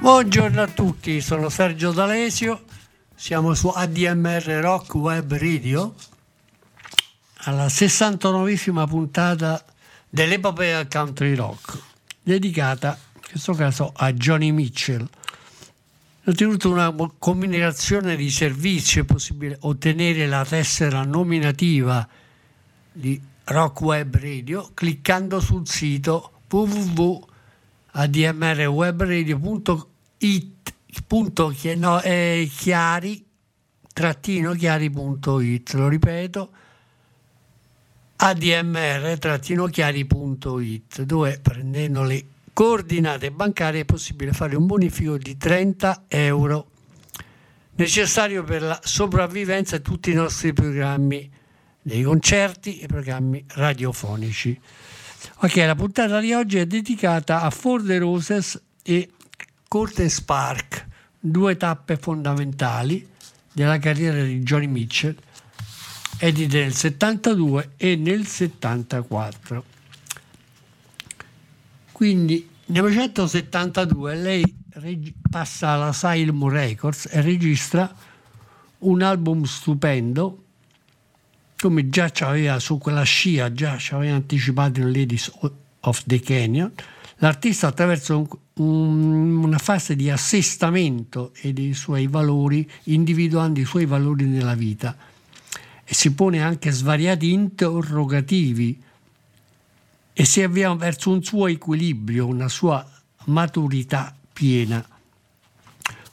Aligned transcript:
Buongiorno 0.00 0.62
a 0.62 0.66
tutti, 0.66 1.20
sono 1.20 1.50
Sergio 1.50 1.92
D'Alesio, 1.92 2.64
siamo 3.14 3.52
su 3.52 3.68
ADMR 3.68 4.44
Rock 4.62 4.94
Web 4.94 5.36
Radio 5.36 5.94
alla 7.40 7.66
69esima 7.66 8.88
puntata 8.88 9.62
dell'epopea 10.08 10.86
country 10.86 11.34
rock, 11.34 11.78
dedicata 12.22 12.98
in 13.14 13.20
questo 13.28 13.52
caso 13.52 13.92
a 13.94 14.10
Johnny 14.14 14.52
Mitchell. 14.52 15.06
Ho 16.24 16.32
tenuto 16.32 16.70
una 16.70 16.90
comunicazione 17.18 18.16
di 18.16 18.30
servizio, 18.30 19.02
è 19.02 19.04
possibile 19.04 19.58
ottenere 19.60 20.26
la 20.26 20.46
tessera 20.46 21.04
nominativa 21.04 22.08
di 22.90 23.20
Rock 23.44 23.80
Web 23.82 24.16
Radio 24.16 24.70
cliccando 24.72 25.40
sul 25.40 25.68
sito 25.68 26.40
www.admrwebradio.it 30.20 31.04
punto 31.06 31.54
no, 31.76 32.00
eh, 32.02 32.48
chiari 32.56 33.24
trattino 33.92 34.52
chiari.it 34.52 35.72
lo 35.72 35.88
ripeto. 35.88 36.50
Admr 38.16 39.18
trattino 39.18 39.66
chiari.it 39.66 41.02
dove 41.02 41.38
prendendo 41.40 42.02
le 42.02 42.24
coordinate 42.52 43.30
bancarie 43.30 43.80
è 43.80 43.84
possibile 43.84 44.32
fare 44.32 44.56
un 44.56 44.66
bonifico 44.66 45.16
di 45.16 45.36
30 45.36 46.04
euro. 46.08 46.68
Necessario 47.76 48.44
per 48.44 48.62
la 48.62 48.78
sopravvivenza 48.82 49.78
di 49.78 49.82
tutti 49.82 50.10
i 50.10 50.14
nostri 50.14 50.52
programmi 50.52 51.30
dei 51.80 52.02
concerti 52.02 52.78
e 52.78 52.86
programmi 52.86 53.42
radiofonici. 53.48 54.60
Ok, 55.36 55.56
la 55.56 55.74
puntata 55.74 56.20
di 56.20 56.34
oggi 56.34 56.58
è 56.58 56.66
dedicata 56.66 57.40
a 57.40 57.50
For 57.50 57.82
the 57.82 57.98
Roses 57.98 58.62
e 58.82 59.08
Curtis 59.72 60.20
Park, 60.22 60.84
due 61.20 61.56
tappe 61.56 61.96
fondamentali 61.96 63.08
della 63.52 63.78
carriera 63.78 64.20
di 64.20 64.40
Johnny 64.40 64.66
Mitchell, 64.66 65.14
edite 66.18 66.62
nel 66.62 66.74
72 66.74 67.74
e 67.76 67.94
nel 67.94 68.26
74. 68.26 69.64
Quindi 71.92 72.48
nel 72.66 72.82
1972 72.82 74.14
lei 74.16 74.56
reg- 74.70 75.12
passa 75.30 75.68
alla 75.68 75.86
Asylum 75.86 76.48
Records 76.48 77.06
e 77.08 77.20
registra 77.20 77.94
un 78.78 79.02
album 79.02 79.44
stupendo 79.44 80.46
come 81.56 81.88
già 81.88 82.10
c'aveva 82.10 82.58
su 82.58 82.76
quella 82.78 83.04
scia, 83.04 83.52
già 83.52 83.78
ci 83.78 83.94
aveva 83.94 84.16
anticipato 84.16 84.80
in 84.80 84.90
Ladies 84.90 85.30
of 85.78 86.02
the 86.06 86.18
Canyon, 86.18 86.72
l'artista 87.18 87.68
attraverso 87.68 88.40
un- 88.60 89.42
una 89.42 89.58
fase 89.58 89.96
di 89.96 90.10
assestamento 90.10 91.32
e 91.40 91.52
dei 91.52 91.74
suoi 91.74 92.06
valori, 92.06 92.68
individuando 92.84 93.60
i 93.60 93.64
suoi 93.64 93.86
valori 93.86 94.24
nella 94.26 94.54
vita 94.54 94.96
e 95.84 95.94
si 95.94 96.12
pone 96.12 96.40
anche 96.40 96.70
svariati 96.70 97.32
interrogativi 97.32 98.80
e 100.12 100.24
si 100.24 100.42
avvia 100.42 100.72
verso 100.74 101.10
un 101.10 101.22
suo 101.22 101.46
equilibrio, 101.48 102.26
una 102.26 102.48
sua 102.48 102.86
maturità 103.24 104.14
piena. 104.32 104.86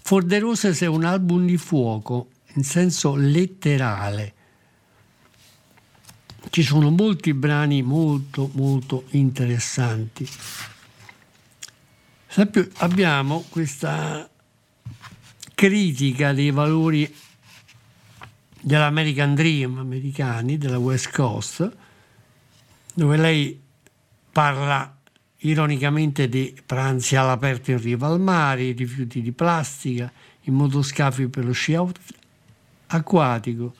For 0.01 0.25
the 0.25 0.39
Roses 0.39 0.81
è 0.81 0.87
un 0.87 1.03
album 1.03 1.45
di 1.45 1.57
fuoco 1.57 2.29
in 2.53 2.63
senso 2.63 3.15
letterale. 3.15 4.33
Ci 6.49 6.63
sono 6.63 6.89
molti 6.89 7.33
brani 7.33 7.81
molto 7.81 8.49
molto 8.53 9.03
interessanti. 9.09 10.27
Esempio, 12.39 12.69
abbiamo 12.85 13.45
questa 13.49 14.29
critica 15.55 16.33
dei 16.33 16.51
valori 16.51 17.11
dell'American 18.61 19.33
Dream 19.33 19.79
americani, 19.79 20.59
della 20.59 20.77
West 20.77 21.11
Coast, 21.11 21.75
dove 22.93 23.17
lei 23.17 23.59
parla 24.31 24.95
ironicamente 25.37 26.29
di 26.29 26.55
pranzi 26.63 27.15
all'aperto 27.15 27.71
in 27.71 27.81
riva 27.81 28.05
al 28.05 28.19
mare, 28.19 28.71
rifiuti 28.71 29.23
di 29.23 29.31
plastica, 29.31 30.11
i 30.41 30.51
motoscafi 30.51 31.29
per 31.29 31.43
lo 31.43 31.53
sci 31.53 31.75
acquatico. 32.85 33.73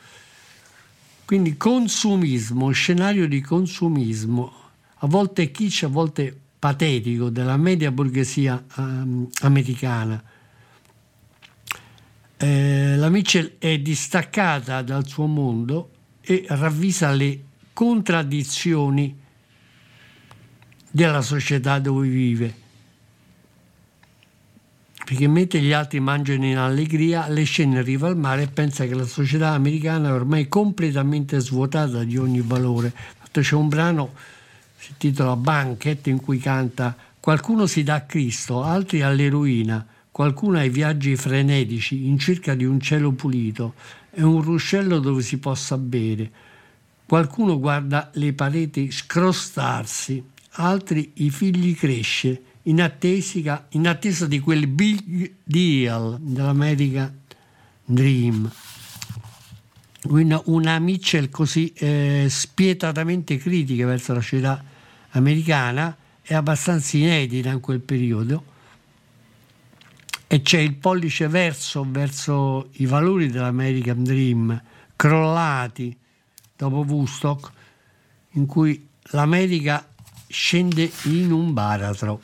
Quindi 1.26 1.58
consumismo, 1.58 2.72
scenario 2.72 3.28
di 3.28 3.40
consumismo, 3.40 4.52
a 4.96 5.06
volte 5.06 5.52
kitsch, 5.52 5.84
a 5.84 5.90
volte 5.90 6.40
patetico, 6.68 7.30
della 7.30 7.56
media 7.56 7.92
borghesia 7.92 8.62
ehm, 8.78 9.30
americana. 9.44 10.22
Eh, 12.36 12.96
la 12.98 13.08
Mitchell 13.10 13.54
è 13.58 13.80
distaccata 13.80 14.82
dal 14.82 15.08
suo 15.08 15.28
mondo 15.28 15.92
e 16.20 16.46
ravvisa 16.50 17.12
le 17.12 17.42
contraddizioni 17.72 19.18
della 20.92 21.22
società 21.22 21.80
dove 21.80 22.10
vive. 22.10 22.54
Perché 25.06 25.28
mentre 25.30 25.62
gli 25.62 25.72
altri 25.72 26.02
mangiano 26.02 26.46
in 26.46 26.58
allegria, 26.58 27.30
lei 27.30 27.46
scende 27.46 27.78
in 27.78 27.86
riva 27.86 28.08
al 28.08 28.18
mare 28.18 28.42
e 28.42 28.48
pensa 28.48 28.86
che 28.86 28.94
la 28.94 29.06
società 29.06 29.52
americana 29.52 30.10
è 30.10 30.12
ormai 30.12 30.50
completamente 30.50 31.40
svuotata 31.40 32.04
di 32.04 32.18
ogni 32.18 32.42
valore. 32.42 32.94
C'è 33.32 33.56
un 33.56 33.70
brano, 33.70 34.14
si 34.88 34.94
intitola 34.94 35.36
Banquet, 35.36 36.08
in 36.08 36.22
cui 36.22 36.38
canta 36.38 36.96
qualcuno 37.20 37.66
si 37.66 37.84
dà 37.84 37.96
a 37.96 38.02
Cristo, 38.02 38.64
altri 38.64 39.02
all'eroina, 39.02 39.86
qualcuno 40.12 40.58
ai 40.58 40.70
viaggi 40.70 41.16
frenetici 41.18 42.08
in 42.08 42.18
cerca 42.18 42.56
di 42.56 42.64
un 42.64 42.80
cielo 42.80 43.12
pulito 43.12 43.74
e 44.12 44.24
un 44.24 44.42
ruscello 44.42 45.00
dove 45.00 45.22
si 45.22 45.38
possa 45.40 45.78
bere. 45.78 46.32
Qualcuno 47.06 47.60
guarda 47.60 48.10
le 48.14 48.32
pareti 48.34 48.90
scrostarsi, 48.92 50.24
altri 50.52 51.12
i 51.16 51.30
figli 51.30 51.76
cresce 51.76 52.42
in, 52.64 52.82
attesica- 52.82 53.68
in 53.72 53.88
attesa 53.88 54.26
di 54.26 54.40
quel 54.40 54.68
big 54.68 55.34
deal 55.44 56.18
dell'America 56.22 57.14
Dream. 57.84 58.50
Una, 60.04 60.42
una 60.46 60.80
Mitchell 60.80 61.30
così 61.30 61.74
eh, 61.74 62.28
spietatamente 62.30 63.38
critica 63.38 63.86
verso 63.86 64.14
la 64.14 64.22
società 64.22 64.76
americana 65.12 65.96
è 66.22 66.34
abbastanza 66.34 66.98
inedita 66.98 67.50
in 67.50 67.60
quel 67.60 67.80
periodo 67.80 68.56
e 70.28 70.42
c'è 70.42 70.60
il 70.60 70.76
pollice 70.76 71.28
verso 71.28 71.86
verso 71.88 72.70
i 72.74 72.86
valori 72.86 73.30
dell'American 73.30 74.04
Dream 74.04 74.62
crollati 74.96 75.98
dopo 76.56 76.84
Woodstock 76.86 77.52
in 78.32 78.46
cui 78.46 78.88
l'America 79.12 79.88
scende 80.28 80.92
in 81.04 81.32
un 81.32 81.54
baratro. 81.54 82.20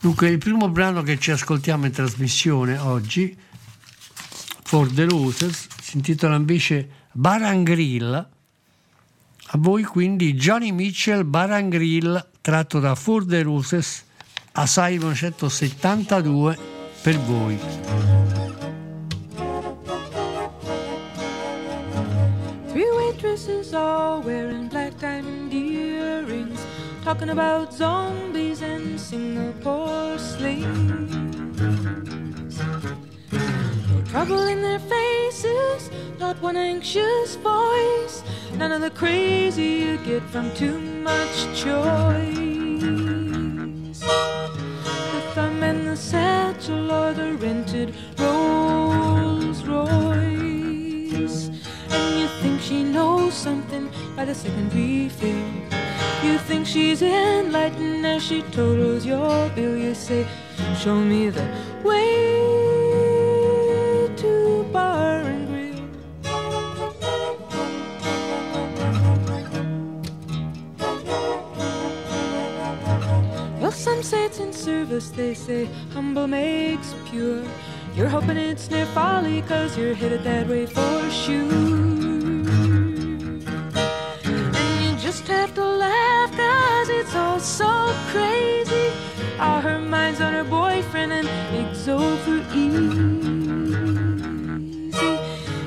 Dunque 0.00 0.28
il 0.28 0.38
primo 0.38 0.68
brano 0.68 1.02
che 1.02 1.18
ci 1.18 1.30
ascoltiamo 1.30 1.86
in 1.86 1.92
trasmissione 1.92 2.78
oggi, 2.78 3.36
For 4.64 4.90
the 4.90 5.04
Roses, 5.04 5.68
si 5.80 5.96
intitola 5.96 6.36
invece 6.36 6.88
Bar 7.12 7.62
Grill. 7.62 8.31
A 9.54 9.58
voi 9.58 9.82
quindi 9.82 10.32
Johnny 10.32 10.72
Mitchell 10.72 11.26
Bar 11.26 11.68
Grill 11.68 12.26
tratto 12.40 12.80
da 12.80 12.94
For 12.94 13.26
the 13.26 13.42
Roses 13.42 14.02
Assai 14.52 14.96
1972 14.96 16.56
per 17.02 17.18
voi. 17.18 17.58
Three 22.68 22.90
waitresses 22.96 23.74
all 23.74 24.22
wearing 24.22 24.68
black 24.70 24.98
diamond 24.98 25.52
earrings, 25.52 26.58
talking 27.04 27.28
about 27.28 27.74
zombies 27.74 28.62
and 28.62 28.98
Singapore 28.98 30.16
slings. 30.16 31.36
No 33.30 34.02
trouble 34.10 34.48
in 34.48 34.62
their 34.62 34.80
faces, 34.80 35.90
not 36.18 36.40
one 36.40 36.56
anxious 36.56 37.36
voice, 37.42 38.22
none 38.56 38.72
of 38.72 38.80
the 38.80 38.90
crazy 38.90 39.84
you 39.84 39.96
get 39.98 40.22
from 40.30 40.54
too 40.54 40.78
much 40.78 41.36
choice. 41.54 42.38
the 44.00 45.22
thumb 45.34 45.62
and 45.62 45.86
the 45.88 45.96
satchel 45.96 46.90
or 46.90 47.12
the 47.12 47.34
rented 47.34 47.94
Rolls 48.18 49.62
Royce. 49.64 51.50
And 51.90 52.20
you 52.20 52.28
think 52.40 52.60
she 52.60 52.82
knows 52.82 53.34
something 53.34 53.90
by 54.16 54.24
the 54.24 54.34
second 54.34 54.72
refill. 54.74 55.44
You 56.22 56.38
think 56.38 56.66
she's 56.66 57.02
enlightened 57.02 58.06
as 58.06 58.22
she 58.22 58.42
totals 58.52 59.04
your 59.04 59.48
bill. 59.50 59.76
You 59.76 59.94
say, 59.94 60.26
Show 60.76 60.96
me 60.96 61.30
the 61.30 61.46
way. 61.82 62.32
Some 73.82 74.04
say 74.04 74.26
it's 74.26 74.38
in 74.38 74.52
service, 74.52 75.10
they 75.10 75.34
say 75.34 75.68
humble 75.92 76.28
makes 76.28 76.94
pure. 77.10 77.42
You're 77.96 78.08
hoping 78.08 78.36
it's 78.36 78.70
near 78.70 78.86
folly, 78.86 79.42
cause 79.42 79.76
you're 79.76 79.92
headed 79.92 80.22
that 80.22 80.46
way 80.46 80.66
for 80.66 81.10
sure. 81.10 81.50
And 84.54 84.84
you 84.84 84.96
just 85.00 85.26
have 85.26 85.52
to 85.56 85.64
laugh, 85.64 86.30
cause 86.30 86.90
it's 86.90 87.16
all 87.16 87.40
so 87.40 87.92
crazy. 88.12 88.92
All 89.40 89.60
her 89.60 89.80
mind's 89.80 90.20
on 90.20 90.32
her 90.32 90.44
boyfriend, 90.44 91.10
and 91.10 91.26
it's 91.52 91.88
over 91.88 92.38
easy. 92.54 93.32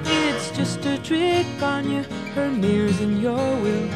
It's 0.05 0.51
just 0.51 0.85
a 0.85 0.97
trick 0.99 1.45
on 1.61 1.91
you, 1.91 2.03
her 2.33 2.49
mirror's 2.49 3.01
in 3.01 3.19
your 3.19 3.59
will. 3.59 3.89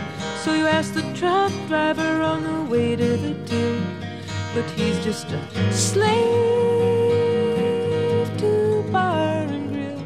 So 0.44 0.54
you 0.54 0.68
ask 0.68 0.94
the 0.94 1.04
truck 1.14 1.54
driver 1.70 2.22
on 2.22 2.44
the 2.44 2.70
way 2.70 2.98
to 2.98 3.16
the 3.16 3.34
till 3.46 3.99
but 4.54 4.70
he's 4.72 4.98
just 5.04 5.28
a 5.32 5.74
slave 5.74 6.18
to 8.38 8.84
bar 8.92 9.44
and 9.44 9.72
grill. 9.72 10.02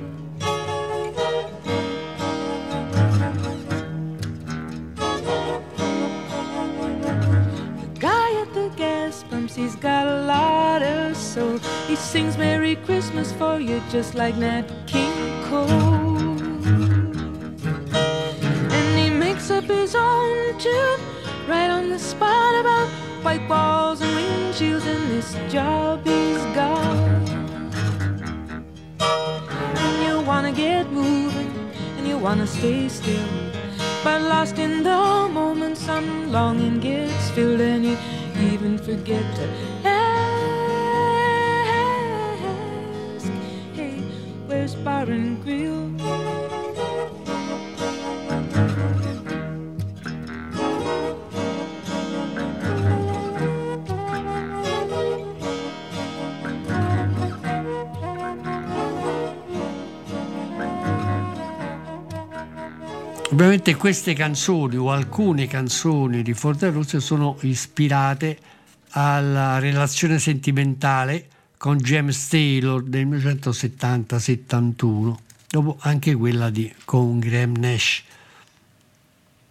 The 7.79 7.99
guy 7.99 8.41
at 8.41 8.53
the 8.53 8.69
gas 8.75 9.23
pumps, 9.29 9.55
he's 9.55 9.75
got 9.77 10.07
a 10.07 10.25
lot 10.25 10.81
of 10.81 11.15
soul. 11.15 11.59
He 11.87 11.95
sings 11.95 12.37
Merry 12.37 12.75
Christmas 12.75 13.31
for 13.31 13.59
you 13.59 13.81
just 13.89 14.13
like 14.13 14.35
Nat 14.35 14.65
King 14.87 15.13
Cole. 15.45 15.69
And 18.75 18.99
he 18.99 19.09
makes 19.09 19.49
up 19.49 19.63
his 19.63 19.95
own 19.95 20.59
tune 20.59 20.99
right 21.47 21.69
on 21.69 21.89
the 21.89 21.99
spot 21.99 22.55
about 22.59 22.89
white 23.23 23.47
walls 23.47 24.01
and 24.01 24.12
windshields, 24.63 24.85
and 24.85 25.11
this 25.11 25.35
job 25.51 26.05
he's 26.05 26.43
got. 26.55 26.97
And 28.99 30.03
you 30.05 30.21
wanna 30.25 30.51
get 30.51 30.91
moving, 30.91 31.51
and 31.97 32.07
you 32.07 32.17
wanna 32.17 32.47
stay 32.47 32.87
still. 32.89 33.27
But 34.03 34.21
lost 34.21 34.57
in 34.57 34.83
the 34.83 35.29
moment, 35.31 35.77
some 35.77 36.31
longing 36.31 36.79
gets 36.79 37.29
filled, 37.31 37.61
and 37.61 37.85
you 37.85 37.97
even 38.51 38.77
forget 38.77 39.23
to 39.35 39.47
ask, 39.85 40.03
Hey, 43.73 44.01
where's 44.47 44.75
Bar 44.75 45.09
and 45.09 45.43
Grill? 45.43 46.32
Ovviamente 63.33 63.75
queste 63.75 64.13
canzoni 64.13 64.75
o 64.75 64.91
alcune 64.91 65.47
canzoni 65.47 66.21
di 66.21 66.35
Forte 66.35 66.69
Rosse 66.69 66.99
sono 66.99 67.35
ispirate 67.41 68.37
alla 68.91 69.57
relazione 69.57 70.19
sentimentale 70.19 71.29
con 71.57 71.77
James 71.77 72.27
Taylor 72.27 72.83
del 72.83 73.07
1970-71, 73.07 75.15
dopo 75.49 75.77
anche 75.79 76.13
quella 76.13 76.51
di, 76.51 76.71
con 76.85 77.17
Graham 77.17 77.55
Nash. 77.57 78.03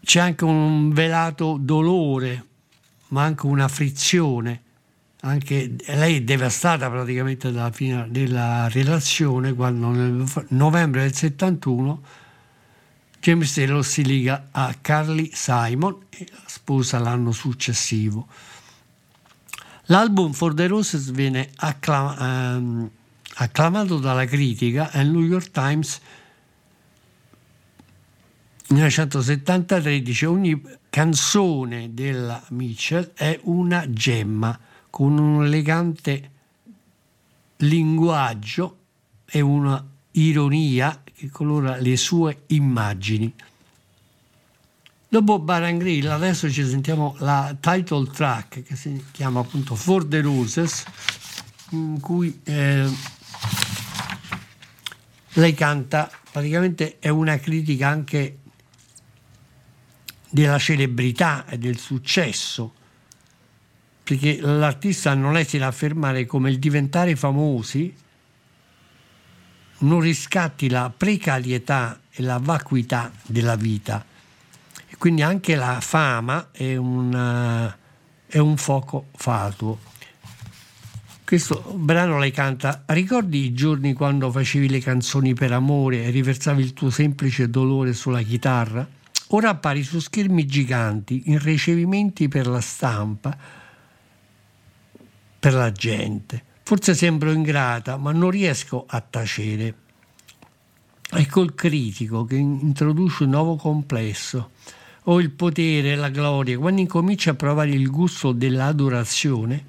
C'è 0.05 0.21
anche 0.21 0.45
un 0.45 0.93
velato 0.93 1.57
dolore, 1.59 2.45
ma 3.09 3.25
anche 3.25 3.47
una 3.47 3.67
frizione. 3.67 4.63
Anche 5.23 5.75
lei 5.87 6.19
è 6.19 6.23
devastata 6.23 6.89
praticamente 6.89 7.51
dalla 7.51 7.73
fine 7.73 8.07
della 8.11 8.69
relazione 8.69 9.53
quando 9.55 9.89
nel 9.89 10.25
novembre 10.51 11.01
del 11.01 11.15
71 11.15 12.21
James 13.23 13.55
Taylor 13.55 13.85
si 13.85 14.05
liga 14.05 14.49
a 14.51 14.75
Carly 14.81 15.31
Simon 15.33 16.07
e 16.11 16.27
la 16.29 16.43
sposa 16.47 16.99
l'anno 16.99 17.31
successivo. 17.31 18.27
L'album 19.85 20.33
For 20.33 20.53
the 20.55 20.67
Roses 20.67 21.13
viene 21.13 21.51
acclam- 21.55 22.21
ehm, 22.21 22.91
acclamato 23.35 23.99
dalla 23.99 24.25
critica 24.25 24.91
e 24.91 25.03
il 25.03 25.11
New 25.11 25.23
York 25.23 25.53
Times 25.53 26.01
nel 28.73 28.91
1973 28.91 30.03
dice 30.03 30.27
ogni 30.27 30.61
canzone 30.91 31.95
della 31.95 32.43
Mitchell 32.49 33.13
è 33.15 33.39
una 33.45 33.89
gemma 33.89 34.59
con 34.91 35.17
un 35.17 35.45
elegante 35.45 36.31
linguaggio 37.59 38.79
e 39.27 39.41
una 39.41 39.87
ironia 40.13 41.03
che 41.23 41.31
colora 41.31 41.77
le 41.77 41.97
sue 41.97 42.43
immagini. 42.49 43.33
Dopo 45.09 45.39
Barangril 45.39 46.09
adesso 46.09 46.51
ci 46.51 46.67
sentiamo 46.67 47.15
la 47.19 47.57
title 47.61 48.11
track 48.11 48.65
che 48.65 48.75
si 48.75 49.05
chiama 49.13 49.39
appunto 49.39 49.77
For 49.77 50.05
the 50.05 50.21
Roses 50.21 50.83
in 51.71 52.01
cui 52.01 52.41
eh, 52.43 52.91
lei 55.35 55.55
canta, 55.55 56.11
praticamente 56.33 56.99
è 56.99 57.09
una 57.09 57.39
critica 57.39 57.87
anche 57.87 58.39
della 60.29 60.59
celebrità 60.59 61.47
e 61.47 61.57
del 61.57 61.79
successo, 61.79 62.75
perché 64.03 64.41
l'artista 64.41 65.15
non 65.15 65.37
esita 65.37 65.67
a 65.67 65.69
affermare 65.69 66.27
come 66.27 66.51
il 66.51 66.59
diventare 66.59 67.15
famosi 67.15 67.95
non 69.83 70.01
riscatti 70.01 70.69
la 70.69 70.93
precarietà 70.95 72.01
e 72.11 72.23
la 72.23 72.39
vacuità 72.39 73.11
della 73.27 73.57
vita. 73.57 74.05
E 74.89 74.97
quindi 74.97 75.23
anche 75.23 75.55
la 75.55 75.81
fama 75.81 76.51
è, 76.51 76.77
una, 76.77 77.77
è 78.27 78.39
un 78.39 78.57
fuoco 78.57 79.07
fatuo. 79.15 79.91
Questo 81.25 81.63
brano 81.77 82.19
lei 82.19 82.31
canta, 82.31 82.83
ricordi 82.89 83.45
i 83.45 83.55
giorni 83.55 83.95
quando 83.95 84.31
facevi 84.31 84.69
le 84.69 84.81
canzoni 84.81 85.33
per 85.33 85.53
amore 85.53 86.05
e 86.05 86.11
riversavi 86.11 86.63
il 86.63 86.75
tuo 86.75 86.91
semplice 86.91 87.49
dolore 87.49 87.95
sulla 87.95 88.21
chitarra? 88.21 88.87
Ora 89.29 89.49
appari 89.49 89.83
su 89.83 89.99
schermi 89.99 90.45
giganti, 90.45 91.31
in 91.31 91.39
ricevimenti 91.39 92.29
per 92.29 92.47
la 92.47 92.61
stampa, 92.61 93.35
per 95.39 95.55
la 95.55 95.73
gente. 95.73 96.45
Forse 96.65 96.95
sembro 96.95 97.33
ingrata, 97.33 97.97
ma 97.97 98.13
non 98.13 98.31
riesco 98.31 98.85
a 98.87 99.01
tacere. 99.01 99.75
Ecco 101.15 101.43
il 101.43 101.55
critico 101.55 102.25
che 102.25 102.37
introduce 102.37 103.25
un 103.25 103.31
nuovo 103.31 103.57
complesso. 103.57 104.51
O 105.07 105.21
il 105.21 105.31
potere, 105.31 105.97
la 105.97 106.09
gloria, 106.09 106.57
quando 106.59 106.81
incomincia 106.81 107.33
a 107.33 107.35
provare 107.35 107.71
il 107.71 107.91
gusto 107.91 108.31
dell'adorazione, 108.31 109.65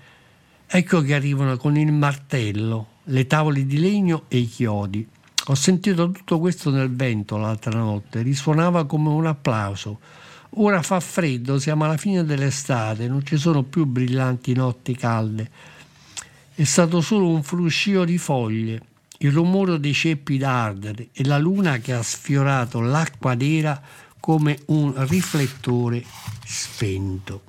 ecco 0.67 1.01
che 1.01 1.15
arrivano 1.15 1.57
con 1.57 1.75
il 1.75 1.91
martello, 1.91 2.87
le 3.05 3.25
tavole 3.25 3.65
di 3.65 3.79
legno 3.79 4.25
e 4.27 4.37
i 4.37 4.47
chiodi. 4.47 5.05
Ho 5.47 5.55
sentito 5.55 6.11
tutto 6.11 6.39
questo 6.39 6.69
nel 6.69 6.95
vento 6.95 7.35
l'altra 7.37 7.77
notte, 7.77 8.21
risuonava 8.21 8.85
come 8.85 9.09
un 9.09 9.25
applauso. 9.25 9.99
Ora 10.57 10.83
fa 10.83 10.99
freddo, 10.99 11.57
siamo 11.57 11.85
alla 11.85 11.97
fine 11.97 12.23
dell'estate, 12.23 13.07
non 13.07 13.25
ci 13.25 13.37
sono 13.37 13.63
più 13.63 13.85
brillanti 13.85 14.53
notti 14.53 14.95
calde. 14.95 15.49
È 16.55 16.63
stato 16.65 17.01
solo 17.01 17.29
un 17.29 17.41
fruscio 17.41 18.05
di 18.05 18.19
foglie, 18.19 18.81
il 19.19 19.31
rumore 19.31 19.79
dei 19.79 19.93
ceppi 19.93 20.37
d'ardere 20.37 21.09
e 21.11 21.25
la 21.25 21.39
luna 21.39 21.79
che 21.79 21.93
ha 21.93 22.03
sfiorato 22.03 22.79
l'acqua 22.79 23.33
nera 23.33 23.81
come 24.19 24.59
un 24.67 24.93
riflettore 25.07 26.03
spento. 26.45 27.41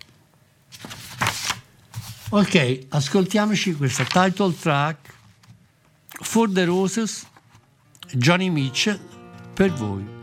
Ok, 2.30 2.87
ascoltiamoci 2.88 3.75
questa 3.75 4.04
title 4.04 4.54
track 4.58 5.12
For 6.23 6.50
the 6.50 6.64
Roses, 6.64 7.26
Johnny 8.12 8.49
Mitchell, 8.49 8.99
per 9.52 9.70
voi. 9.73 10.13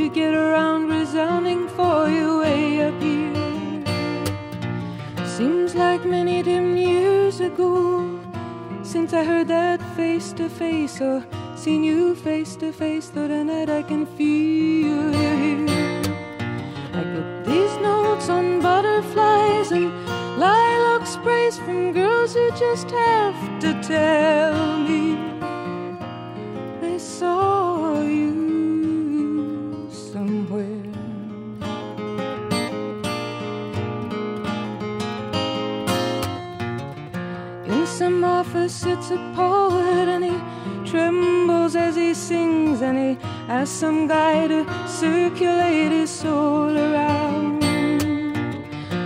You 0.00 0.08
get 0.08 0.32
around 0.32 0.88
resounding 0.88 1.68
for 1.68 2.08
you 2.08 2.38
way 2.38 2.80
up 2.80 2.98
here? 3.02 3.84
Seems 5.26 5.74
like 5.74 6.06
many 6.06 6.42
dim 6.42 6.74
years 6.74 7.40
ago 7.40 8.18
since 8.82 9.12
I 9.12 9.24
heard 9.24 9.48
that 9.48 9.80
face 9.96 10.32
to 10.32 10.48
face 10.48 11.02
or 11.02 11.22
seen 11.54 11.84
you 11.84 12.14
face 12.14 12.56
to 12.56 12.72
face. 12.72 13.10
Though 13.10 13.28
tonight 13.28 13.68
I 13.68 13.82
can 13.82 14.06
feel 14.06 15.12
you 15.12 15.36
here. 15.42 15.68
I 16.98 17.02
get 17.14 17.44
these 17.44 17.76
notes 17.88 18.30
on 18.30 18.62
butterflies 18.62 19.70
and 19.70 19.92
lilac 20.38 21.06
sprays 21.06 21.58
from 21.58 21.92
girls 21.92 22.32
who 22.32 22.50
just 22.52 22.90
have 22.90 23.60
to 23.60 23.70
tell 23.82 24.78
me 24.78 25.09
some 38.60 38.68
sits 38.68 39.10
a 39.10 39.16
poet 39.34 40.08
and 40.08 40.24
he 40.24 40.90
trembles 40.90 41.74
as 41.76 41.96
he 41.96 42.12
sings 42.12 42.82
and 42.82 42.98
he 42.98 43.26
asks 43.48 43.74
some 43.74 44.06
guy 44.06 44.48
to 44.48 44.66
circulate 44.86 45.92
his 45.92 46.10
soul 46.10 46.76
around. 46.76 47.64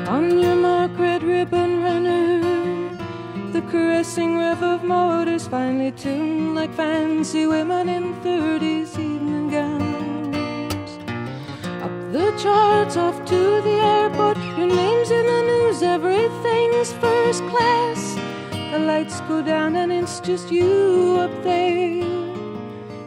On 0.08 0.38
your 0.38 0.56
mark, 0.56 0.98
red 0.98 1.22
ribbon 1.22 1.82
runner, 1.82 2.40
the 3.52 3.62
caressing 3.70 4.38
rev 4.38 4.62
of 4.62 4.82
motors 4.82 5.46
finely 5.46 5.92
tuned 5.92 6.56
like 6.56 6.72
fancy 6.74 7.46
women 7.46 7.88
in 7.88 8.14
30s 8.22 8.98
evening 8.98 9.50
gowns. 9.50 10.90
Up 11.84 11.94
the 12.12 12.34
charts, 12.42 12.96
off 12.96 13.24
to 13.26 13.60
the 13.62 13.78
airport, 13.94 14.36
your 14.58 14.66
name's 14.66 15.10
in 15.10 15.26
the 15.26 15.42
news, 15.42 15.82
everything's 15.82 16.92
first 16.94 17.42
class. 17.44 18.13
The 18.74 18.80
lights 18.80 19.20
go 19.28 19.40
down 19.40 19.76
and 19.76 19.92
it's 19.92 20.18
just 20.18 20.50
you 20.50 21.16
up 21.20 21.30
there, 21.44 22.02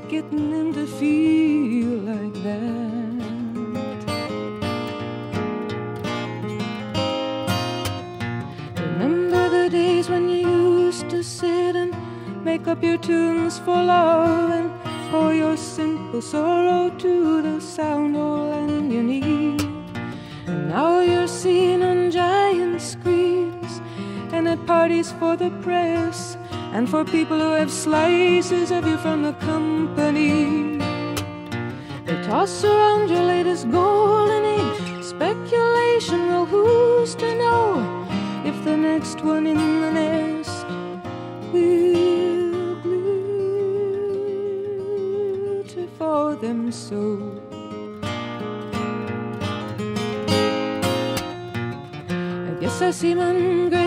getting 0.08 0.50
them 0.50 0.72
to 0.72 0.88
feel 0.88 1.90
like 2.08 2.36
that. 2.42 3.18
Remember 8.80 9.50
the 9.50 9.70
days 9.70 10.08
when 10.10 10.30
you 10.30 10.48
used 10.86 11.10
to 11.10 11.22
sit 11.22 11.76
and 11.76 11.94
make 12.46 12.66
up 12.70 12.82
your 12.82 12.98
tunes 12.98 13.60
for 13.60 13.76
love 13.76 14.50
and 14.50 14.72
pour 15.12 15.34
your 15.34 15.58
simple 15.58 16.22
sorrow 16.22 16.92
to 16.98 17.42
the 17.42 17.60
sound 17.60 18.16
all 18.16 18.54
on 18.54 18.90
your 18.90 19.04
knee. 19.04 19.58
And 20.46 20.70
now 20.70 21.02
you're 21.02 21.28
seen 21.28 21.84
on 21.84 21.98
and 21.98 22.14
at 24.48 24.66
parties 24.66 25.12
for 25.14 25.36
the 25.36 25.50
press 25.62 26.38
and 26.74 26.90
for 26.90 27.04
people 27.04 27.40
who 27.40 27.52
have 27.52 27.72
slices 27.72 28.72
of 28.72 28.86
you 28.88 28.98
from 28.98 29.24
the 29.24 29.34
company. 29.34 30.78
They 32.06 32.22
toss 32.24 32.64
around 32.64 33.10
your 33.10 33.24
latest 33.24 33.70
golden 33.72 34.46
age 34.46 35.04
speculation. 35.04 36.28
Well, 36.30 36.46
who's 36.46 37.16
to 37.16 37.36
know 37.36 38.08
if 38.46 38.64
the 38.64 38.78
next 38.78 39.24
one 39.24 39.48
in 39.48 39.82
the 39.82 39.92
nest 39.92 40.66
will 41.52 42.76
glitter 42.86 44.28
for 45.98 46.36
them 46.36 46.72
so? 46.72 47.42
I 52.50 52.52
guess 52.60 52.82
I 52.82 52.92
seem 52.92 53.20
ungrateful 53.20 53.87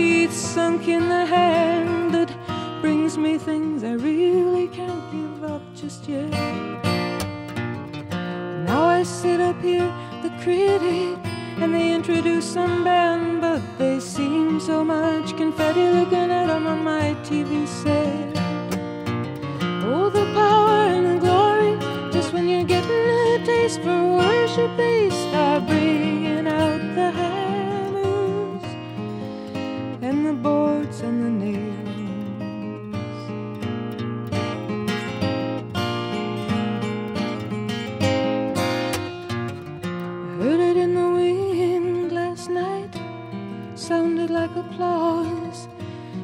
teeth 0.00 0.32
sunk 0.32 0.88
in 0.88 1.10
the 1.10 1.26
hand 1.26 2.14
that 2.14 2.30
brings 2.80 3.18
me 3.18 3.36
things 3.36 3.84
I 3.84 3.94
really 4.10 4.66
can't 4.68 5.04
give 5.16 5.44
up 5.44 5.62
just 5.74 6.08
yet. 6.08 6.30
Now 8.68 8.82
I 8.98 9.02
sit 9.02 9.40
up 9.48 9.60
here, 9.60 9.90
the 10.24 10.32
critic, 10.42 11.18
and 11.60 11.74
they 11.74 11.92
introduce 11.98 12.46
some 12.58 12.82
band, 12.82 13.42
but 13.42 13.60
they 13.76 14.00
seem 14.00 14.58
so 14.58 14.82
much 14.82 15.36
confetti 15.36 15.86
looking 15.98 16.30
at 16.40 16.48
'em 16.54 16.66
on 16.74 16.80
my 16.92 17.06
TV 17.28 17.52
set. 17.80 18.32
Oh, 19.90 20.06
the 20.18 20.26
power 20.40 20.78
and 20.94 21.04
the 21.10 21.18
glory, 21.26 21.72
just 22.14 22.32
when 22.34 22.44
you're 22.50 22.70
getting 22.76 23.06
a 23.24 23.26
taste 23.50 23.80
for 23.84 24.00
worship, 24.20 24.70
they 24.82 25.10
start 25.24 25.60
bringing 25.70 26.46
out 26.60 26.82
the 26.98 27.10
the 30.30 30.36
boards 30.36 31.00
and 31.00 31.24
the 31.24 31.30
nails. 31.44 31.88
Heard 40.38 40.60
it 40.60 40.76
in 40.76 40.94
the 40.94 41.08
wind 41.18 42.12
last 42.12 42.48
night, 42.48 42.94
sounded 43.74 44.30
like 44.30 44.54
applause. 44.54 45.66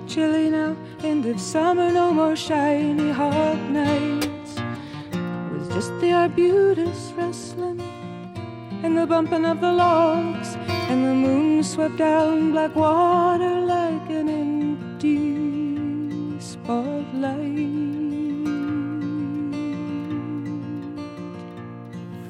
Chilly 0.06 0.50
now, 0.50 0.76
end 1.02 1.26
of 1.26 1.40
summer, 1.40 1.90
no 1.90 2.12
more 2.12 2.36
shiny 2.36 3.10
hot 3.10 3.58
nights. 3.70 4.52
It 5.10 5.52
was 5.58 5.68
just 5.74 5.90
the 6.00 6.12
arbutus 6.12 7.12
rustling 7.16 7.80
and 8.84 8.96
the 8.96 9.06
bumping 9.06 9.44
of 9.44 9.60
the 9.60 9.72
logs, 9.72 10.55
and 10.88 11.04
the 11.04 11.14
moon 11.14 11.62
swept 11.62 11.96
down 11.96 12.52
black 12.52 12.74
water 12.76 13.60
like 13.60 14.10
an 14.10 14.28
empty 14.28 16.38
spotlight. 16.38 17.66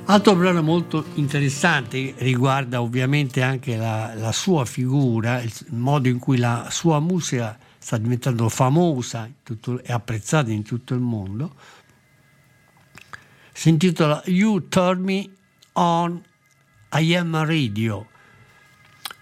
Altro 0.08 0.36
brano 0.36 0.62
molto 0.62 1.04
interessante 1.14 2.14
riguarda 2.18 2.80
ovviamente 2.80 3.42
anche 3.42 3.76
la, 3.76 4.14
la 4.14 4.30
sua 4.30 4.64
figura, 4.64 5.42
il 5.42 5.52
modo 5.70 6.08
in 6.08 6.20
cui 6.20 6.38
la 6.38 6.68
sua 6.70 7.00
musica 7.00 7.58
sta 7.76 7.98
diventando 7.98 8.48
famosa 8.48 9.28
e 9.28 9.92
apprezzata 9.92 10.50
in 10.50 10.62
tutto 10.62 10.94
il 10.94 11.00
mondo. 11.00 11.56
Si 13.52 13.68
intitola 13.68 14.22
You 14.26 14.68
Turn 14.68 15.02
Me 15.02 15.28
On 15.72 16.22
I 16.92 17.16
Am 17.16 17.34
a 17.34 17.44
Radio. 17.44 18.06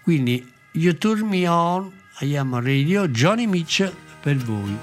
Quindi 0.04 0.46
You 0.72 0.92
Turn 0.98 1.26
Me 1.26 1.48
On 1.48 1.90
I 2.20 2.36
Am 2.36 2.54
Radio, 2.60 3.08
Johnny 3.08 3.46
Mitchell 3.46 3.92
per 4.20 4.36
voi. 4.36 4.76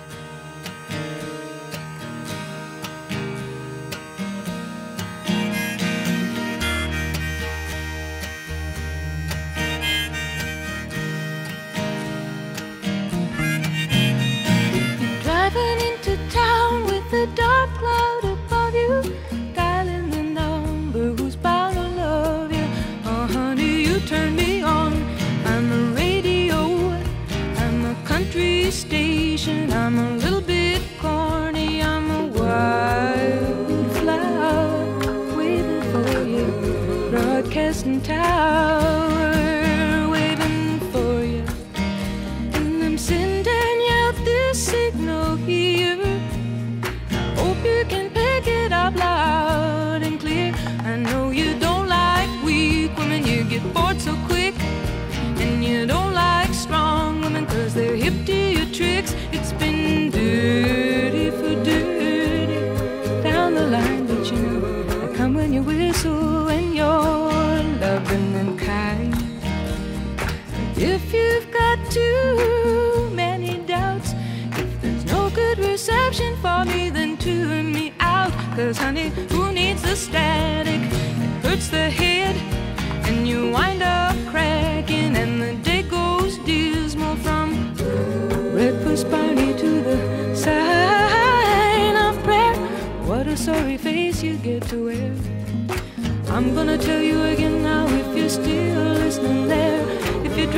Whistle 66.01 66.47
and 66.47 66.75
you're 66.75 67.63
loving 67.79 68.35
and 68.35 68.59
kind. 68.59 69.13
If 70.75 71.13
you've 71.13 71.51
got 71.51 71.77
too 71.91 73.09
many 73.13 73.59
doubts, 73.59 74.13
if 74.57 74.81
there's 74.81 75.05
no 75.05 75.29
good 75.29 75.59
reception 75.59 76.35
for 76.37 76.65
me, 76.65 76.89
then 76.89 77.17
tune 77.17 77.71
me 77.71 77.93
out. 77.99 78.31
Cause 78.55 78.77
honey, 78.77 79.09
who 79.29 79.51
needs 79.51 79.81
the 79.83 79.95
static? 79.95 80.81
It 80.81 81.45
hurts 81.45 81.67
the 81.67 81.89
head, 81.89 82.35
and 83.07 83.27
you 83.27 83.51
wind 83.51 83.83
up 83.83 84.15
cracking, 84.27 85.15
and 85.15 85.41
the 85.41 85.53
day 85.63 85.83
goes 85.83 86.37
dismal 86.39 87.15
from 87.17 87.75
breakfast 88.53 89.09
party 89.11 89.53
to 89.53 89.81
the 89.83 90.35
sign 90.35 91.95
of 91.95 92.23
prayer. 92.23 92.55
What 93.05 93.27
a 93.27 93.37
sorry 93.37 93.77
face 93.77 94.23
you 94.23 94.37
get 94.37 94.63
to 94.69 94.85
wear. 94.85 95.10
I'm 96.41 96.55
gonna 96.55 96.75
tell 96.75 96.99
you 96.99 97.21
again 97.25 97.61
now 97.61 97.85
if 97.87 98.17
you're 98.17 98.27
still 98.27 98.93
listening 98.95 99.47
there. 99.47 99.85
If 100.25 100.35
you're 100.35 100.51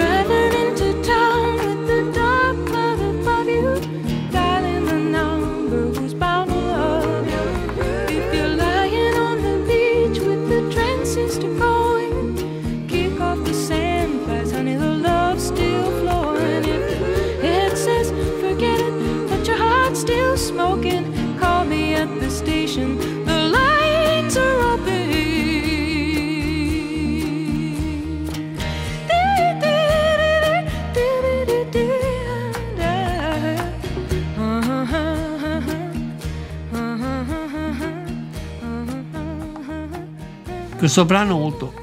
Questo 40.83 41.05
brano 41.05 41.37
molto 41.37 41.73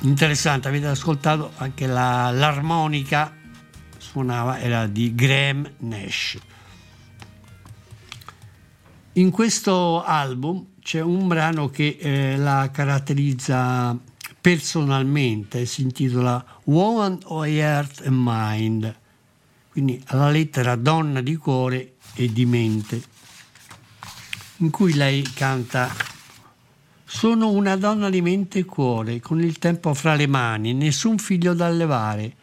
interessante, 0.00 0.66
avete 0.66 0.88
ascoltato 0.88 1.52
anche 1.58 1.86
la- 1.86 2.32
l'armonica, 2.32 3.32
suonava, 3.96 4.58
era 4.58 4.88
di 4.88 5.14
Graham 5.14 5.74
Nash. 5.78 6.38
In 9.12 9.30
questo 9.30 10.02
album 10.02 10.70
c'è 10.82 11.00
un 11.00 11.28
brano 11.28 11.68
che 11.68 11.98
eh, 12.00 12.36
la 12.36 12.68
caratterizza 12.72 13.96
personalmente, 14.40 15.64
si 15.64 15.82
intitola 15.82 16.44
Woman 16.64 17.20
of 17.26 17.46
Heart 17.46 18.02
and 18.06 18.20
Mind, 18.20 18.96
quindi 19.70 20.02
alla 20.06 20.30
lettera 20.30 20.74
donna 20.74 21.20
di 21.20 21.36
cuore 21.36 21.94
e 22.14 22.32
di 22.32 22.44
mente, 22.44 23.00
in 24.56 24.70
cui 24.70 24.94
lei 24.94 25.22
canta 25.22 26.07
sono 27.10 27.50
una 27.50 27.74
donna 27.76 28.10
di 28.10 28.20
mente 28.20 28.58
e 28.58 28.64
cuore, 28.66 29.18
con 29.18 29.40
il 29.40 29.58
tempo 29.58 29.94
fra 29.94 30.14
le 30.14 30.26
mani, 30.26 30.74
nessun 30.74 31.16
figlio 31.16 31.54
da 31.54 31.64
allevare. 31.64 32.34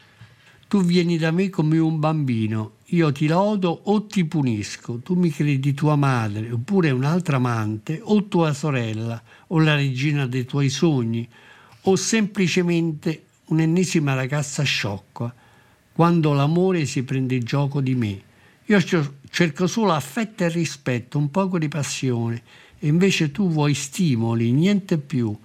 Tu 0.68 0.82
vieni 0.82 1.20
da 1.20 1.30
me 1.30 1.52
come 1.52 1.78
un 1.78 2.00
bambino, 2.00 2.78
io 2.86 3.12
ti 3.12 3.28
lodo 3.28 3.70
o 3.84 4.08
ti 4.08 4.26
punisco, 4.26 4.98
tu 4.98 5.14
mi 5.14 5.30
credi 5.30 5.76
tua 5.76 5.96
madre, 5.96 6.52
oppure 6.52 6.90
un'altra 6.90 7.36
amante, 7.36 8.00
o 8.02 8.28
tua 8.28 8.54
sorella, 8.54 9.22
o 9.48 9.60
la 9.60 9.76
regina 9.76 10.26
dei 10.26 10.46
tuoi 10.46 10.70
sogni, 10.70 11.30
o 11.82 11.96
semplicemente 11.96 13.26
un'ennesima 13.46 14.16
ragazza 14.16 14.64
sciocca, 14.64 15.32
quando 15.94 16.34
l'amore 16.34 16.88
si 16.88 17.04
prende 17.04 17.38
gioco 17.38 17.82
di 17.82 17.94
me. 17.94 18.22
Io 18.66 18.82
cer- 18.82 19.12
cerco 19.30 19.68
solo 19.68 19.94
affetto 19.94 20.44
e 20.44 20.50
rispetto, 20.50 21.20
un 21.20 21.30
poco 21.30 21.60
di 21.60 21.68
passione, 21.68 22.42
invece 22.88 23.32
tu 23.32 23.50
vuoi 23.50 23.74
stimoli, 23.74 24.52
niente 24.52 24.98
più. 24.98 25.38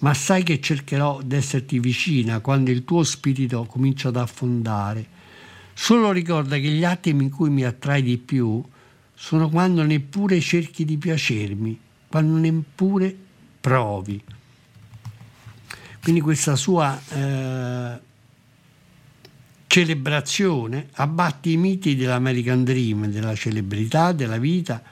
Ma 0.00 0.14
sai 0.14 0.42
che 0.42 0.60
cercherò 0.60 1.20
d'esserti 1.22 1.78
vicina 1.78 2.40
quando 2.40 2.70
il 2.70 2.84
tuo 2.84 3.02
spirito 3.02 3.64
comincia 3.64 4.08
ad 4.08 4.16
affondare. 4.16 5.18
Solo 5.74 6.10
ricorda 6.10 6.56
che 6.56 6.68
gli 6.68 6.84
attimi 6.84 7.24
in 7.24 7.30
cui 7.30 7.50
mi 7.50 7.64
attrai 7.64 8.02
di 8.02 8.16
più 8.16 8.62
sono 9.14 9.50
quando 9.50 9.82
neppure 9.82 10.40
cerchi 10.40 10.86
di 10.86 10.96
piacermi, 10.96 11.78
quando 12.08 12.38
neppure 12.38 13.14
provi. 13.60 14.22
Quindi 16.02 16.22
questa 16.22 16.56
sua 16.56 16.98
eh, 17.10 18.00
celebrazione 19.66 20.88
abbatti 20.92 21.52
i 21.52 21.56
miti 21.58 21.94
dell'American 21.94 22.64
Dream, 22.64 23.06
della 23.06 23.34
celebrità, 23.34 24.12
della 24.12 24.38
vita, 24.38 24.82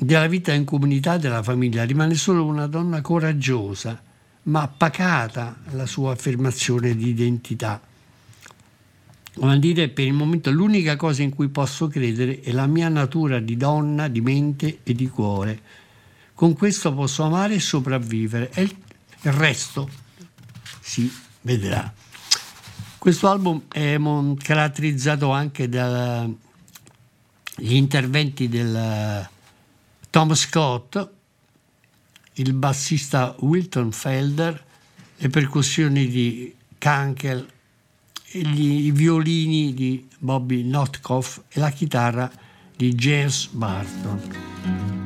della 0.00 0.26
vita 0.26 0.52
in 0.52 0.64
comunità 0.64 1.18
della 1.18 1.42
famiglia. 1.42 1.84
Rimane 1.84 2.14
solo 2.14 2.44
una 2.44 2.66
donna 2.66 3.02
coraggiosa, 3.02 4.02
ma 4.44 4.66
pacata 4.66 5.58
la 5.72 5.84
sua 5.84 6.12
affermazione 6.12 6.96
di 6.96 7.08
identità. 7.08 7.80
Come 9.34 9.58
dire, 9.58 9.88
per 9.90 10.06
il 10.06 10.14
momento 10.14 10.50
l'unica 10.50 10.96
cosa 10.96 11.22
in 11.22 11.34
cui 11.34 11.48
posso 11.48 11.86
credere 11.88 12.40
è 12.40 12.50
la 12.52 12.66
mia 12.66 12.88
natura 12.88 13.38
di 13.38 13.56
donna, 13.56 14.08
di 14.08 14.20
mente 14.20 14.80
e 14.82 14.94
di 14.94 15.08
cuore. 15.08 15.60
Con 16.34 16.54
questo 16.54 16.94
posso 16.94 17.22
amare 17.22 17.54
e 17.54 17.60
sopravvivere 17.60 18.50
e 18.54 18.62
il 18.62 19.32
resto 19.32 19.88
si 20.80 21.12
vedrà. 21.42 21.92
Questo 22.98 23.28
album 23.28 23.62
è 23.68 23.98
caratterizzato 24.42 25.30
anche 25.30 25.68
dagli 25.68 26.34
interventi 27.58 28.48
del 28.48 29.28
Tom 30.10 30.34
Scott, 30.34 31.08
il 32.34 32.52
bassista 32.52 33.36
Wilton 33.38 33.92
Felder, 33.92 34.64
le 35.16 35.28
percussioni 35.28 36.08
di 36.08 36.52
Kankel, 36.78 37.48
i 38.32 38.90
violini 38.90 39.72
di 39.72 40.08
Bobby 40.18 40.64
Notkoff 40.64 41.42
e 41.48 41.60
la 41.60 41.70
chitarra 41.70 42.28
di 42.76 42.92
James 42.94 43.46
Barton. 43.52 44.99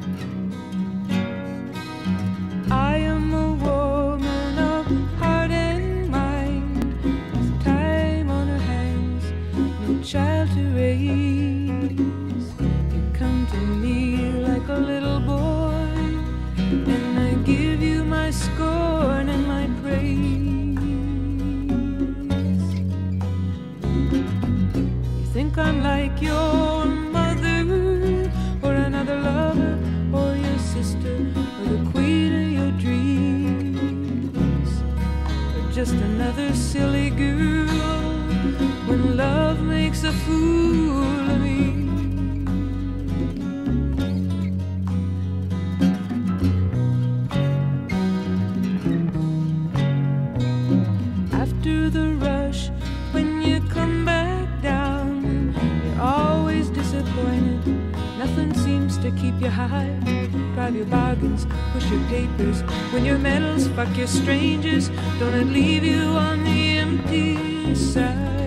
Strangers. 64.07 64.89
Don't 65.19 65.35
it 65.35 65.47
leave 65.47 65.85
you 65.85 66.03
on 66.03 66.45
the 66.45 66.79
empty 66.79 67.75
side? 67.75 68.44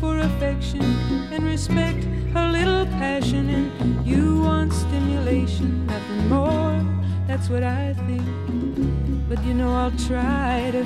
For 0.00 0.18
affection 0.18 0.82
and 1.32 1.44
respect, 1.44 2.04
a 2.34 2.48
little 2.50 2.86
passion, 2.86 3.48
and 3.50 4.06
you 4.06 4.40
want 4.40 4.72
stimulation, 4.72 5.86
nothing 5.86 6.28
more. 6.28 6.84
That's 7.26 7.48
what 7.48 7.62
I 7.62 7.94
think. 8.06 8.22
But 9.28 9.42
you 9.44 9.54
know, 9.54 9.72
I'll 9.74 9.98
try 10.06 10.70
to 10.72 10.84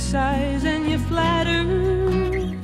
criticize 0.00 0.64
and 0.64 0.90
you 0.90 0.98
flatter, 0.98 1.62
you 1.62 2.56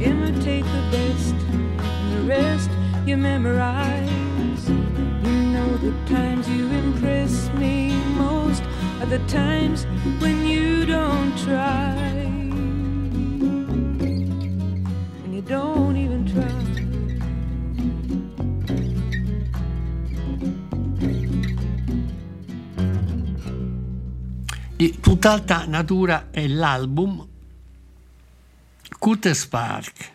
imitate 0.00 0.64
the 0.64 0.88
best, 0.90 1.34
and 1.34 2.12
the 2.12 2.22
rest 2.28 2.70
you 3.06 3.16
memorize. 3.16 4.68
You 4.68 5.32
know 5.54 5.76
the 5.78 5.92
times 6.14 6.46
you 6.48 6.66
impress 6.66 7.48
me 7.54 7.94
most 8.18 8.62
are 9.00 9.06
the 9.06 9.20
times 9.28 9.86
when 10.20 10.46
you 10.46 10.84
don't 10.84 11.34
try. 11.38 11.96
When 15.22 15.32
you 15.32 15.42
don't 15.42 15.81
Di 24.82 24.98
tutt'altra 24.98 25.64
natura 25.64 26.30
è 26.32 26.44
l'album 26.48 27.24
Curtis 28.98 29.46
Park, 29.46 30.10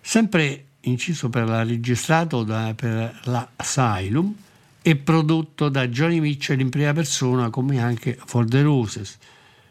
sempre 0.00 0.64
inciso 0.80 1.28
per 1.28 1.46
la 1.46 1.62
registrato 1.62 2.42
da, 2.42 2.72
per 2.74 3.20
la 3.24 3.46
Asylum 3.54 4.34
e 4.80 4.96
prodotto 4.96 5.68
da 5.68 5.88
Johnny 5.88 6.20
Mitchell 6.20 6.58
in 6.58 6.70
prima 6.70 6.94
persona 6.94 7.50
come 7.50 7.78
anche 7.78 8.18
For 8.24 8.48
the 8.48 8.62
Roses. 8.62 9.18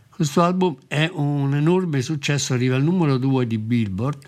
Questo 0.08 0.44
album 0.44 0.78
è 0.86 1.10
un 1.12 1.56
enorme 1.56 2.04
successo, 2.04 2.54
arriva 2.54 2.76
al 2.76 2.84
numero 2.84 3.18
2 3.18 3.48
di 3.48 3.58
Billboard 3.58 4.28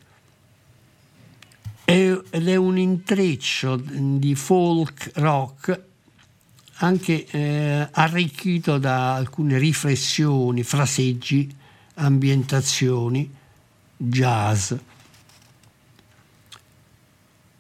ed 1.86 2.24
è 2.32 2.56
un 2.56 2.80
intreccio 2.80 3.80
di 3.80 4.34
folk 4.34 5.12
rock 5.14 5.87
anche 6.78 7.26
eh, 7.26 7.88
arricchito 7.92 8.78
da 8.78 9.16
alcune 9.16 9.58
riflessioni, 9.58 10.64
fraseggi, 10.64 11.50
ambientazioni, 11.96 13.32
jazz. 13.96 14.74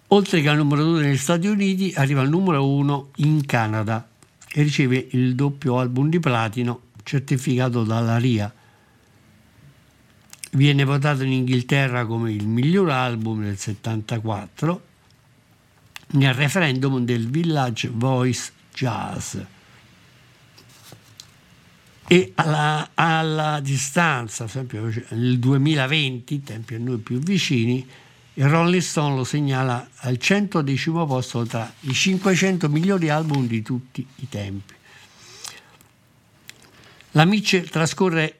Oltre 0.09 0.41
che 0.41 0.49
al 0.49 0.57
numero 0.57 0.83
2 0.83 1.01
negli 1.01 1.17
Stati 1.17 1.47
Uniti, 1.47 1.93
arriva 1.95 2.21
al 2.21 2.29
numero 2.29 2.67
1 2.67 3.09
in 3.17 3.45
Canada 3.45 4.07
e 4.53 4.61
riceve 4.61 5.07
il 5.11 5.35
doppio 5.35 5.79
album 5.79 6.09
di 6.09 6.19
platino 6.19 6.81
certificato 7.03 7.83
dalla 7.83 8.17
RIA. 8.17 8.53
Viene 10.51 10.83
votato 10.85 11.23
in 11.23 11.31
Inghilterra 11.33 12.05
come 12.05 12.31
il 12.31 12.47
miglior 12.47 12.89
album 12.89 13.43
del 13.43 13.57
74 13.57 14.85
nel 16.09 16.33
referendum 16.33 17.03
del 17.03 17.29
Village 17.29 17.89
Voice 17.91 18.51
Jazz. 18.77 19.37
E 22.09 22.31
alla, 22.35 22.91
alla 22.93 23.59
distanza, 23.59 24.43
ad 24.43 24.49
esempio 24.49 24.93
nel 25.09 25.39
2020, 25.39 26.43
tempi 26.43 26.75
a 26.75 26.79
noi 26.79 26.99
più 26.99 27.17
vicini, 27.19 27.85
il 28.35 28.47
Rolling 28.47 28.81
Stone 28.81 29.15
lo 29.15 29.23
segnala 29.23 29.89
al 30.01 30.17
110 30.17 30.91
posto 30.91 31.43
tra 31.45 31.73
i 31.81 31.91
500 31.91 32.69
migliori 32.69 33.09
album 33.09 33.47
di 33.47 33.63
tutti 33.63 34.05
i 34.17 34.29
tempi. 34.29 34.73
La 37.11 37.25
Mitchell 37.25 37.67
trascorre 37.67 38.39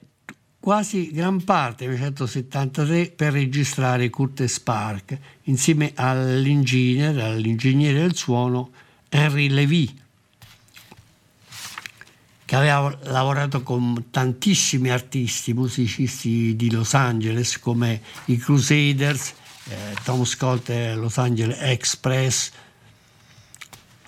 quasi 0.59 1.11
gran 1.11 1.43
parte 1.43 1.87
del 1.87 1.95
1973 1.95 3.13
per 3.15 3.33
registrare 3.33 4.11
Curtis 4.11 4.59
Park 4.59 5.17
insieme 5.43 5.93
all'ingegnere, 5.95 7.23
all'ingegnere 7.23 8.01
del 8.01 8.15
suono 8.15 8.69
Henry 9.09 9.49
Levy 9.49 10.05
che 12.47 12.55
aveva 12.55 12.97
lavorato 13.01 13.61
con 13.61 14.05
tantissimi 14.09 14.89
artisti, 14.89 15.51
musicisti 15.51 16.55
di 16.55 16.71
Los 16.71 16.93
Angeles 16.93 17.59
come 17.59 18.01
i 18.27 18.37
Crusaders, 18.37 19.33
eh, 19.65 19.93
Tom 20.05 20.23
Scott 20.23 20.69
e 20.69 20.95
Los 20.95 21.17
Angeles 21.17 21.57
Express. 21.59 22.51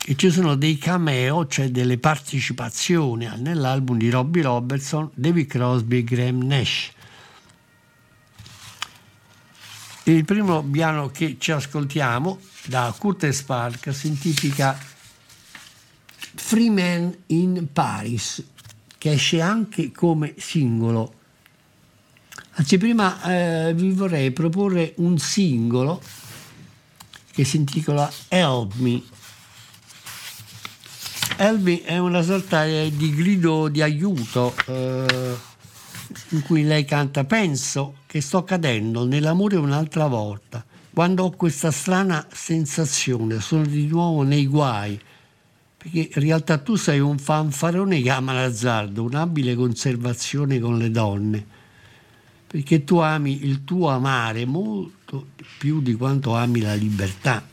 E 0.06 0.16
ci 0.16 0.32
sono 0.32 0.56
dei 0.56 0.78
cameo, 0.78 1.48
cioè 1.48 1.70
delle 1.70 1.98
partecipazioni 1.98 3.30
nell'album 3.40 3.98
di 3.98 4.10
Robbie 4.10 4.44
Robertson, 4.44 5.10
David 5.16 5.48
Crosby 5.48 5.98
e 5.98 6.04
Graham 6.06 6.42
Nash. 6.42 6.92
Il 10.04 10.24
primo 10.24 10.64
piano 10.64 11.10
che 11.10 11.36
ci 11.40 11.52
ascoltiamo 11.52 12.40
da 12.68 12.96
Curtis 12.98 13.42
Park 13.42 13.94
si 13.94 14.08
intitola 14.08 14.80
Free 16.36 16.70
Man 16.70 17.16
in 17.28 17.68
Paris, 17.72 18.44
che 18.98 19.12
esce 19.14 19.42
anche 19.42 19.92
come 19.92 20.36
singolo. 20.38 21.14
Anzi, 22.52 22.78
prima 22.78 23.22
eh, 23.24 23.74
vi 23.74 23.92
vorrei 23.92 24.32
proporre 24.32 24.94
un 24.98 25.18
singolo 25.18 26.02
che 27.32 27.44
si 27.46 27.58
intitola 27.58 28.12
Help 28.28 28.74
Me. 28.76 29.02
Help 31.38 31.62
Me 31.62 31.84
è 31.84 31.98
una 31.98 32.22
sorta 32.22 32.66
di 32.66 33.16
grido 33.16 33.70
di 33.70 33.82
aiuto 33.82 34.54
eh, 34.66 35.38
in 36.30 36.42
cui 36.44 36.64
lei 36.64 36.84
canta 36.84 37.24
Penso 37.24 38.00
che 38.06 38.20
sto 38.20 38.44
cadendo 38.44 39.06
nell'amore 39.06 39.56
un'altra 39.56 40.08
volta. 40.08 40.66
Quando 40.92 41.24
ho 41.24 41.32
questa 41.32 41.72
strana 41.72 42.28
sensazione, 42.30 43.40
sono 43.40 43.66
di 43.66 43.88
nuovo 43.88 44.24
nei 44.24 44.48
guai 44.48 45.00
perché 45.80 46.10
in 46.14 46.22
realtà 46.22 46.58
tu 46.58 46.76
sei 46.76 47.00
un 47.00 47.18
fanfarone 47.18 48.02
che 48.02 48.10
ama 48.10 48.34
l'azzardo, 48.34 49.02
un'abile 49.02 49.56
conservazione 49.56 50.60
con 50.60 50.78
le 50.78 50.92
donne, 50.92 51.46
perché 52.46 52.84
tu 52.84 52.98
ami 52.98 53.46
il 53.46 53.64
tuo 53.64 53.88
amare 53.88 54.44
molto 54.44 55.28
più 55.58 55.82
di 55.82 55.94
quanto 55.94 56.36
ami 56.36 56.60
la 56.60 56.74
libertà. 56.74 57.48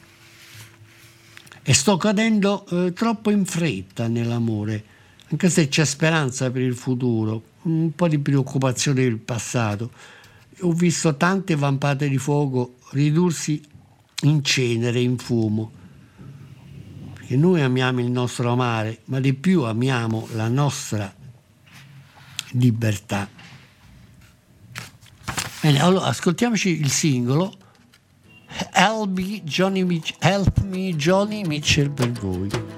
E 1.62 1.73
sto 1.73 1.97
cadendo 1.97 2.67
eh, 2.67 2.93
troppo 2.93 3.31
in 3.31 3.45
fretta 3.45 4.09
nell'amore, 4.09 4.85
anche 5.29 5.49
se 5.49 5.69
c'è 5.69 5.85
speranza 5.85 6.51
per 6.51 6.62
il 6.62 6.75
futuro, 6.75 7.45
un 7.62 7.93
po' 7.95 8.09
di 8.09 8.19
preoccupazione 8.19 9.03
del 9.03 9.19
passato. 9.19 9.93
Ho 10.62 10.73
visto 10.73 11.17
tante 11.17 11.55
vampate 11.55 12.09
di 12.09 12.19
fuoco 12.19 12.79
ridursi 12.91 13.62
in 14.23 14.43
cenere, 14.43 14.99
in 14.99 15.17
fumo 15.17 15.85
che 17.27 17.37
noi 17.37 17.61
amiamo 17.61 18.01
il 18.01 18.11
nostro 18.11 18.53
amare, 18.53 19.01
ma 19.07 19.19
di 19.19 19.35
più 19.35 19.65
amiamo 19.65 20.29
la 20.33 20.49
nostra 20.49 21.12
libertà. 22.53 23.29
Bene, 25.61 25.81
allora 25.81 26.07
ascoltiamoci 26.07 26.81
il 26.81 26.91
singolo 26.91 27.53
Help 28.73 29.19
Johnny, 29.43 30.03
Help 30.21 30.62
Me, 30.62 30.95
Johnny 30.95 31.45
Mitchell 31.45 31.91
per 31.91 32.12
voi. 32.12 32.76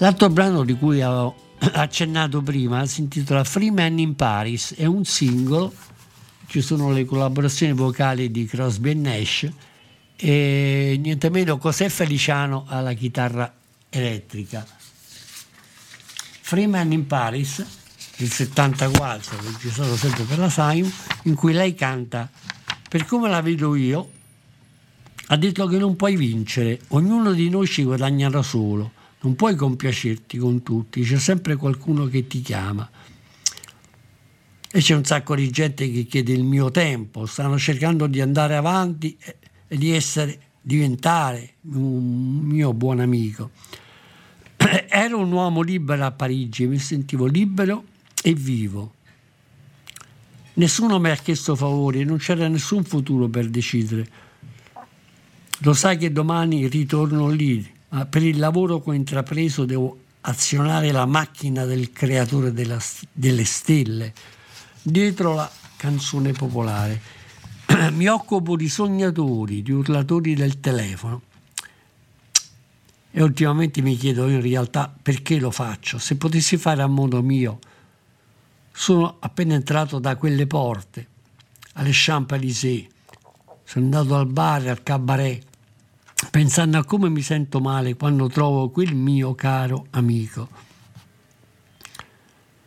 L'altro 0.00 0.30
brano 0.30 0.64
di 0.64 0.78
cui 0.78 1.02
avevo 1.02 1.34
accennato 1.72 2.40
prima 2.40 2.86
si 2.86 3.02
intitola 3.02 3.44
Free 3.44 3.70
Man 3.70 3.98
in 3.98 4.16
Paris, 4.16 4.74
è 4.74 4.86
un 4.86 5.04
singolo, 5.04 5.74
ci 6.46 6.62
sono 6.62 6.90
le 6.90 7.04
collaborazioni 7.04 7.74
vocali 7.74 8.30
di 8.30 8.46
Crosby 8.46 8.92
e 8.92 8.94
Nash 8.94 9.48
e 10.16 10.98
niente 10.98 11.28
meno 11.28 11.58
José 11.58 11.90
Feliciano 11.90 12.64
alla 12.66 12.94
chitarra 12.94 13.52
elettrica. 13.90 14.66
Free 16.40 16.66
Man 16.66 16.92
in 16.92 17.06
Paris, 17.06 17.62
il 18.16 18.32
74, 18.32 19.36
registrato 19.42 19.96
sempre 19.96 20.24
per 20.24 20.38
la 20.38 20.48
Simon, 20.48 20.90
in 21.24 21.34
cui 21.34 21.52
lei 21.52 21.74
canta 21.74 22.30
Per 22.88 23.04
come 23.04 23.28
la 23.28 23.42
vedo 23.42 23.74
io, 23.74 24.10
ha 25.26 25.36
detto 25.36 25.66
che 25.66 25.76
non 25.76 25.94
puoi 25.94 26.16
vincere, 26.16 26.80
ognuno 26.88 27.32
di 27.32 27.50
noi 27.50 27.66
ci 27.66 27.84
guadagna 27.84 28.30
da 28.30 28.40
solo, 28.40 28.92
non 29.22 29.36
puoi 29.36 29.54
compiacerti 29.54 30.38
con 30.38 30.62
tutti, 30.62 31.02
c'è 31.02 31.18
sempre 31.18 31.56
qualcuno 31.56 32.06
che 32.06 32.26
ti 32.26 32.40
chiama. 32.40 32.88
E 34.72 34.80
c'è 34.80 34.94
un 34.94 35.04
sacco 35.04 35.34
di 35.34 35.50
gente 35.50 35.90
che 35.90 36.04
chiede 36.04 36.32
il 36.32 36.44
mio 36.44 36.70
tempo, 36.70 37.26
stanno 37.26 37.58
cercando 37.58 38.06
di 38.06 38.20
andare 38.20 38.56
avanti 38.56 39.16
e, 39.66 39.76
di 39.76 39.90
essere, 39.90 40.40
diventare 40.60 41.54
un 41.62 42.38
mio 42.38 42.72
buon 42.72 43.00
amico. 43.00 43.50
Ero 44.88 45.18
un 45.18 45.32
uomo 45.32 45.60
libero 45.60 46.04
a 46.04 46.12
Parigi, 46.12 46.66
mi 46.66 46.78
sentivo 46.78 47.26
libero 47.26 47.84
e 48.22 48.32
vivo. 48.32 48.94
Nessuno 50.54 50.98
mi 50.98 51.10
ha 51.10 51.16
chiesto 51.16 51.56
favori, 51.56 52.04
non 52.04 52.18
c'era 52.18 52.48
nessun 52.48 52.84
futuro 52.84 53.28
per 53.28 53.48
decidere. 53.48 54.08
Lo 55.58 55.74
sai 55.74 55.98
che 55.98 56.10
domani 56.10 56.68
ritorno 56.68 57.28
lì, 57.28 57.78
ma 57.90 58.06
per 58.06 58.22
il 58.22 58.38
lavoro 58.38 58.80
che 58.80 58.90
ho 58.90 58.92
intrapreso 58.92 59.64
devo 59.64 59.98
azionare 60.22 60.92
la 60.92 61.06
macchina 61.06 61.64
del 61.64 61.92
creatore 61.92 62.52
della- 62.52 62.82
delle 63.12 63.44
stelle 63.44 64.12
dietro 64.82 65.34
la 65.34 65.50
canzone 65.76 66.32
popolare. 66.32 67.00
Mi 67.92 68.06
occupo 68.06 68.56
di 68.56 68.68
sognatori, 68.68 69.62
di 69.62 69.72
urlatori 69.72 70.34
del 70.34 70.60
telefono. 70.60 71.22
E 73.12 73.22
ultimamente 73.22 73.82
mi 73.82 73.96
chiedo 73.96 74.28
in 74.28 74.40
realtà 74.40 74.92
perché 75.02 75.40
lo 75.40 75.50
faccio. 75.50 75.98
Se 75.98 76.16
potessi 76.16 76.56
fare 76.56 76.82
a 76.82 76.86
modo 76.86 77.20
mio, 77.22 77.58
sono 78.72 79.16
appena 79.18 79.54
entrato 79.54 79.98
da 79.98 80.14
quelle 80.14 80.46
porte, 80.46 81.08
alle 81.74 81.90
Champs-Élysées, 81.92 82.86
sono 83.64 83.84
andato 83.86 84.14
al 84.14 84.26
bar, 84.26 84.68
al 84.68 84.82
cabaret, 84.84 85.44
pensando 86.28 86.78
a 86.78 86.84
come 86.84 87.08
mi 87.08 87.22
sento 87.22 87.60
male 87.60 87.94
quando 87.94 88.28
trovo 88.28 88.68
quel 88.70 88.94
mio 88.94 89.34
caro 89.34 89.86
amico. 89.90 90.68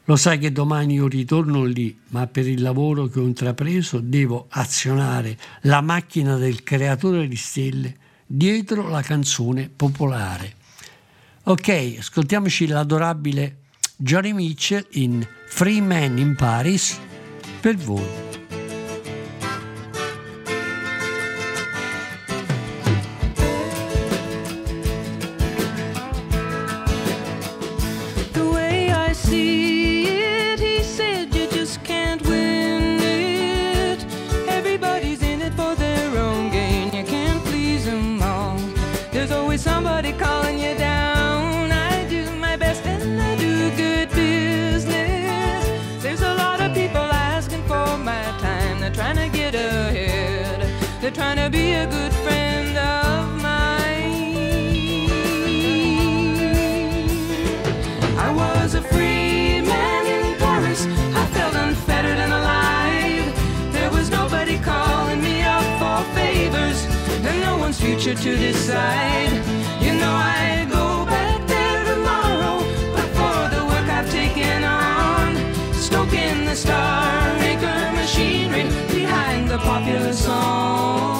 Lo 0.05 0.17
sai 0.17 0.37
che 0.37 0.51
domani 0.51 0.95
io 0.95 1.07
ritorno 1.07 1.63
lì, 1.63 1.97
ma 2.09 2.27
per 2.27 2.45
il 2.47 2.61
lavoro 2.61 3.07
che 3.07 3.19
ho 3.19 3.23
intrapreso 3.23 3.99
devo 3.99 4.47
azionare 4.49 5.37
la 5.61 5.79
macchina 5.79 6.35
del 6.35 6.63
creatore 6.63 7.27
di 7.27 7.37
stelle 7.37 7.95
dietro 8.25 8.89
la 8.89 9.01
canzone 9.01 9.69
popolare. 9.73 10.55
Ok, 11.43 11.95
ascoltiamoci 11.99 12.67
l'adorabile 12.67 13.59
Johnny 13.95 14.33
Mitchell 14.33 14.85
in 14.91 15.25
Free 15.47 15.79
Man 15.79 16.17
in 16.17 16.35
Paris 16.35 16.99
per 17.61 17.75
voi. 17.77 18.42
Be 51.53 51.73
a 51.73 51.85
good 51.85 52.11
friend 52.25 52.75
of 52.75 53.27
mine. 53.39 54.25
I 58.17 58.29
was 58.41 58.73
a 58.73 58.81
free 58.81 59.61
man 59.61 60.03
in 60.15 60.35
Paris. 60.39 60.87
I 61.21 61.23
felt 61.35 61.53
unfettered 61.53 62.19
and 62.25 62.33
alive. 62.33 63.27
There 63.71 63.91
was 63.91 64.09
nobody 64.09 64.57
calling 64.57 65.21
me 65.21 65.43
up 65.43 65.67
for 65.79 65.99
favors, 66.15 66.79
and 67.27 67.39
no 67.41 67.57
one's 67.59 67.79
future 67.79 68.15
to 68.15 68.31
decide. 68.35 69.33
You 69.85 69.93
know 70.01 70.13
I 70.39 70.65
go 70.77 71.05
back 71.05 71.39
there 71.53 71.83
tomorrow, 71.91 72.55
but 72.95 73.07
for 73.17 73.37
the 73.55 73.63
work 73.71 73.87
I've 73.97 74.09
taken 74.09 74.63
on, 74.63 75.29
stoking 75.87 76.45
the 76.49 76.55
star 76.55 77.37
maker 77.45 77.79
machinery 77.99 78.65
behind 78.89 79.49
the 79.51 79.59
popular 79.59 80.13
song. 80.13 81.12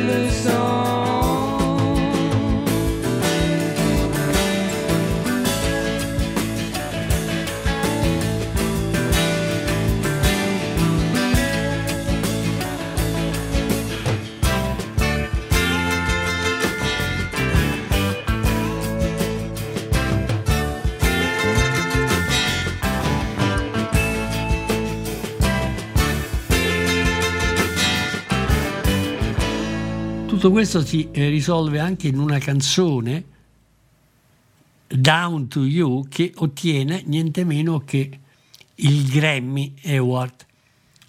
loose 0.00 0.61
Tutto 30.42 30.54
questo 30.54 30.84
si 30.84 31.08
eh, 31.12 31.28
risolve 31.28 31.78
anche 31.78 32.08
in 32.08 32.18
una 32.18 32.38
canzone, 32.38 33.24
Down 34.88 35.46
to 35.46 35.64
You, 35.64 36.08
che 36.08 36.32
ottiene 36.34 37.04
niente 37.06 37.44
meno 37.44 37.78
che 37.84 38.18
il 38.74 39.08
Grammy 39.08 39.72
Award 39.84 40.44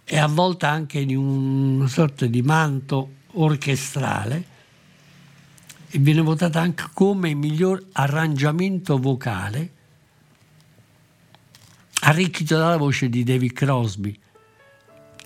e 0.04 0.20
avvolta 0.20 0.70
anche 0.70 1.00
in 1.00 1.18
una 1.18 1.88
sorta 1.88 2.28
di 2.28 2.44
manto 2.44 3.14
orchestrale 3.32 4.46
e 5.90 5.98
viene 5.98 6.22
votata 6.22 6.62
anche 6.62 6.84
come 6.94 7.34
miglior 7.34 7.84
arrangiamento 7.94 9.00
vocale 9.00 9.72
arricchito 12.02 12.56
dalla 12.56 12.78
voce 12.78 13.10
di 13.10 13.24
David 13.24 13.54
Crosby. 13.54 14.16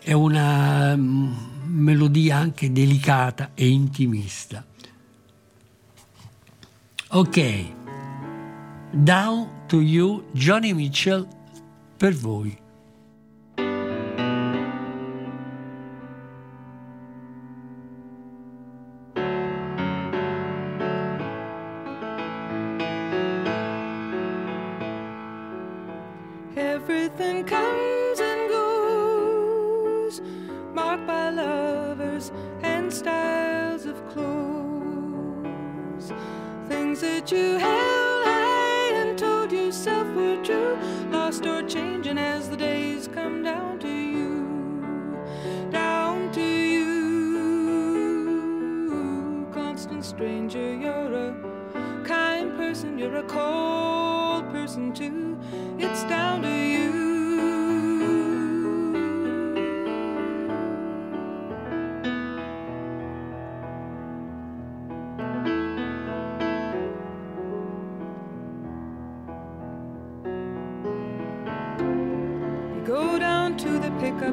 È 0.08 0.14
una 0.14 0.96
mm, 0.96 1.34
melodia 1.66 2.38
anche 2.38 2.72
delicata 2.72 3.52
e 3.54 3.68
intimista. 3.68 4.66
Ok, 7.10 7.66
Down 8.94 9.66
to 9.68 9.82
You, 9.82 10.24
Johnny 10.32 10.72
Mitchell, 10.72 11.28
per 11.98 12.16
voi. 12.16 12.58
And 32.62 32.92
styles 32.92 33.86
of 33.86 33.96
clothes. 34.10 34.38
Things 36.68 37.02
that 37.02 37.32
you 37.32 37.58
held 37.58 38.26
high 38.26 38.92
and 38.94 39.18
told 39.18 39.52
yourself 39.52 40.08
were 40.16 40.42
true, 40.44 40.78
lost 41.12 41.46
or 41.46 41.62
changing 41.64 42.18
as 42.18 42.50
the 42.50 42.58
days 42.58 43.08
come 43.08 43.44
down 43.44 43.80
to 43.80 43.88
you. 43.88 44.48
Down 45.72 46.32
to 46.32 46.42
you, 46.42 46.88
constant 49.54 50.04
stranger, 50.06 50.74
you're 50.74 51.14
a 51.14 51.36
kind 52.06 52.56
person, 52.58 52.98
you're 52.98 53.18
a 53.18 53.24
cold 53.24 54.50
person 54.52 54.94
too. 54.94 55.38
It's 55.78 56.04
down 56.06 56.42
to. 56.42 56.50
You 56.50 56.97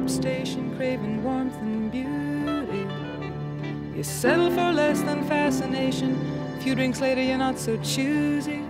station 0.09 0.75
craving 0.75 1.23
warmth 1.23 1.55
and 1.61 1.91
beauty. 1.91 2.87
You 3.95 4.03
settle 4.03 4.49
for 4.51 4.71
less 4.71 5.01
than 5.01 5.23
fascination. 5.27 6.15
A 6.57 6.61
few 6.61 6.75
drinks 6.75 7.01
later, 7.01 7.21
you're 7.21 7.37
not 7.37 7.57
so 7.57 7.77
choosy. 7.77 8.61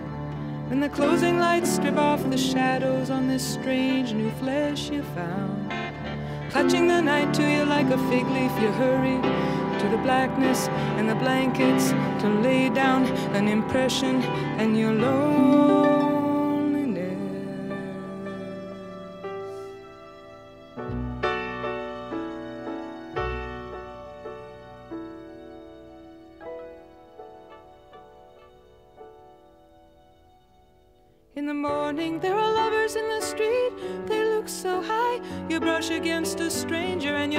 When 0.68 0.80
the 0.80 0.88
closing 0.88 1.38
lights 1.38 1.70
strip 1.70 1.96
off 1.96 2.28
the 2.28 2.38
shadows 2.38 3.10
on 3.10 3.28
this 3.28 3.44
strange 3.44 4.12
new 4.12 4.30
flesh 4.32 4.90
you 4.90 5.02
found. 5.14 5.72
Clutching 6.50 6.88
the 6.88 7.00
night 7.00 7.34
to 7.34 7.42
you 7.42 7.64
like 7.64 7.86
a 7.86 7.98
fig 8.08 8.26
leaf, 8.26 8.52
you 8.60 8.70
hurry 8.72 9.20
to 9.80 9.88
the 9.88 9.98
blackness 9.98 10.68
and 10.96 11.08
the 11.08 11.14
blankets 11.16 11.90
to 12.22 12.28
lay 12.42 12.68
down 12.68 13.04
an 13.34 13.46
impression 13.46 14.22
and 14.58 14.76
your 14.76 14.92
loneliness. 14.92 15.75
Against 36.06 36.38
a 36.38 36.48
stranger 36.48 37.16
and 37.16 37.32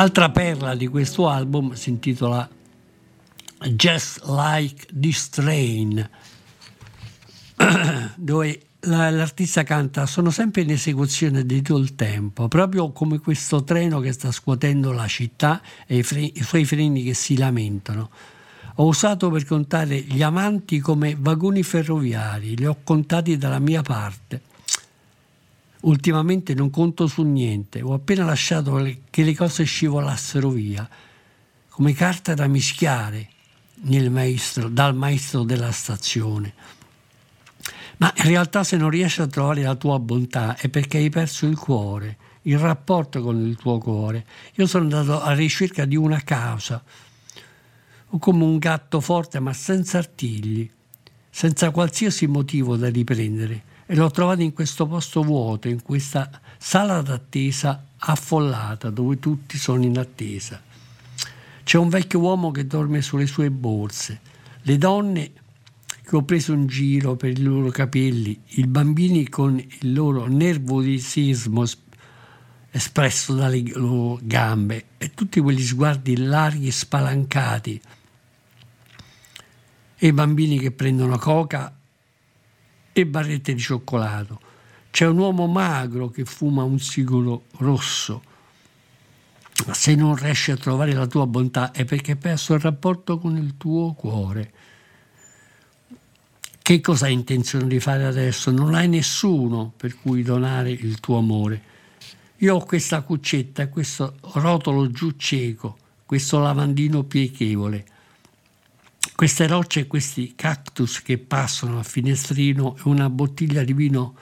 Altra 0.00 0.30
perla 0.30 0.74
di 0.74 0.86
questo 0.86 1.28
album 1.28 1.74
si 1.74 1.90
intitola 1.90 2.48
Just 3.68 4.24
Like 4.24 4.86
This 4.98 5.28
Train, 5.28 6.08
dove 8.16 8.62
la- 8.80 9.10
l'artista 9.10 9.62
canta 9.62 10.06
sono 10.06 10.30
sempre 10.30 10.62
in 10.62 10.70
esecuzione 10.70 11.44
di 11.44 11.60
tutto 11.60 11.78
il 11.78 11.96
tempo, 11.96 12.48
proprio 12.48 12.92
come 12.92 13.18
questo 13.18 13.62
treno 13.62 14.00
che 14.00 14.12
sta 14.12 14.32
scuotendo 14.32 14.90
la 14.92 15.06
città 15.06 15.60
e 15.86 15.98
i, 15.98 16.02
fre- 16.02 16.32
i 16.34 16.42
suoi 16.42 16.64
freni 16.64 17.02
che 17.02 17.12
si 17.12 17.36
lamentano. 17.36 18.08
Ho 18.76 18.86
usato 18.86 19.28
per 19.28 19.44
contare 19.44 20.00
gli 20.00 20.22
amanti 20.22 20.78
come 20.78 21.14
vagoni 21.18 21.62
ferroviari, 21.62 22.56
li 22.56 22.64
ho 22.64 22.78
contati 22.82 23.36
dalla 23.36 23.58
mia 23.58 23.82
parte. 23.82 24.48
Ultimamente 25.82 26.52
non 26.54 26.68
conto 26.68 27.06
su 27.06 27.22
niente, 27.22 27.80
ho 27.80 27.94
appena 27.94 28.24
lasciato 28.24 28.86
che 29.08 29.22
le 29.22 29.34
cose 29.34 29.64
scivolassero 29.64 30.50
via, 30.50 30.88
come 31.68 31.94
carta 31.94 32.34
da 32.34 32.46
mischiare 32.46 33.28
maestro- 34.10 34.68
dal 34.68 34.94
maestro 34.94 35.42
della 35.42 35.72
stazione. 35.72 36.52
Ma 37.96 38.12
in 38.16 38.24
realtà 38.24 38.64
se 38.64 38.76
non 38.76 38.90
riesci 38.90 39.20
a 39.20 39.26
trovare 39.26 39.62
la 39.62 39.74
tua 39.74 39.98
bontà 39.98 40.56
è 40.56 40.68
perché 40.68 40.98
hai 40.98 41.10
perso 41.10 41.46
il 41.46 41.56
cuore, 41.56 42.16
il 42.42 42.58
rapporto 42.58 43.22
con 43.22 43.40
il 43.40 43.56
tuo 43.56 43.78
cuore. 43.78 44.26
Io 44.54 44.66
sono 44.66 44.84
andato 44.84 45.20
alla 45.20 45.34
ricerca 45.34 45.84
di 45.84 45.96
una 45.96 46.20
causa, 46.22 46.82
o 48.12 48.18
come 48.18 48.44
un 48.44 48.58
gatto 48.58 49.00
forte 49.00 49.38
ma 49.38 49.52
senza 49.52 49.98
artigli, 49.98 50.68
senza 51.30 51.70
qualsiasi 51.70 52.26
motivo 52.26 52.76
da 52.76 52.88
riprendere. 52.88 53.68
E 53.90 53.96
l'ho 53.96 54.08
trovato 54.12 54.40
in 54.42 54.52
questo 54.52 54.86
posto 54.86 55.24
vuoto, 55.24 55.66
in 55.66 55.82
questa 55.82 56.30
sala 56.58 57.02
d'attesa 57.02 57.86
affollata, 57.96 58.88
dove 58.88 59.18
tutti 59.18 59.58
sono 59.58 59.82
in 59.82 59.98
attesa. 59.98 60.62
C'è 61.64 61.76
un 61.76 61.88
vecchio 61.88 62.20
uomo 62.20 62.52
che 62.52 62.68
dorme 62.68 63.02
sulle 63.02 63.26
sue 63.26 63.50
borse, 63.50 64.20
le 64.62 64.78
donne 64.78 65.32
che 66.04 66.14
ho 66.14 66.22
preso 66.22 66.52
in 66.52 66.68
giro 66.68 67.16
per 67.16 67.30
i 67.30 67.42
loro 67.42 67.70
capelli, 67.70 68.40
i 68.50 68.64
bambini 68.68 69.28
con 69.28 69.58
il 69.58 69.92
loro 69.92 70.28
nervosismo 70.28 71.64
es- 71.64 71.76
espresso 72.70 73.34
dalle 73.34 73.60
loro 73.74 74.20
gambe 74.22 74.84
e 74.98 75.10
tutti 75.14 75.40
quegli 75.40 75.64
sguardi 75.64 76.16
larghi 76.16 76.70
spalancati 76.70 77.82
e 79.96 80.06
i 80.06 80.12
bambini 80.12 80.60
che 80.60 80.70
prendono 80.70 81.18
coca 81.18 81.74
e 82.92 83.06
barrette 83.06 83.54
di 83.54 83.60
cioccolato. 83.60 84.40
C'è 84.90 85.06
un 85.06 85.18
uomo 85.18 85.46
magro 85.46 86.08
che 86.08 86.24
fuma 86.24 86.64
un 86.64 86.78
sigaro 86.78 87.44
rosso. 87.58 88.22
Se 89.72 89.94
non 89.94 90.16
riesci 90.16 90.50
a 90.50 90.56
trovare 90.56 90.92
la 90.92 91.06
tua 91.06 91.26
bontà 91.26 91.70
è 91.70 91.84
perché 91.84 92.12
hai 92.12 92.16
perso 92.16 92.54
il 92.54 92.60
rapporto 92.60 93.18
con 93.18 93.36
il 93.36 93.56
tuo 93.56 93.92
cuore. 93.92 94.52
Che 96.62 96.80
cosa 96.80 97.06
hai 97.06 97.12
intenzione 97.12 97.66
di 97.66 97.80
fare 97.80 98.04
adesso? 98.04 98.50
Non 98.50 98.74
hai 98.74 98.88
nessuno 98.88 99.72
per 99.76 99.96
cui 99.96 100.22
donare 100.22 100.70
il 100.70 101.00
tuo 101.00 101.18
amore. 101.18 101.62
Io 102.38 102.56
ho 102.56 102.64
questa 102.64 103.02
cuccetta, 103.02 103.68
questo 103.68 104.16
rotolo 104.34 104.90
giù 104.90 105.10
cieco, 105.16 105.76
questo 106.06 106.38
lavandino 106.38 107.02
pieghevole, 107.02 107.84
queste 109.20 109.46
rocce 109.46 109.80
e 109.80 109.86
questi 109.86 110.32
cactus 110.34 111.02
che 111.02 111.18
passano 111.18 111.78
a 111.78 111.82
finestrino 111.82 112.74
e 112.78 112.80
una 112.84 113.10
bottiglia 113.10 113.62
di 113.62 113.74
vino 113.74 114.14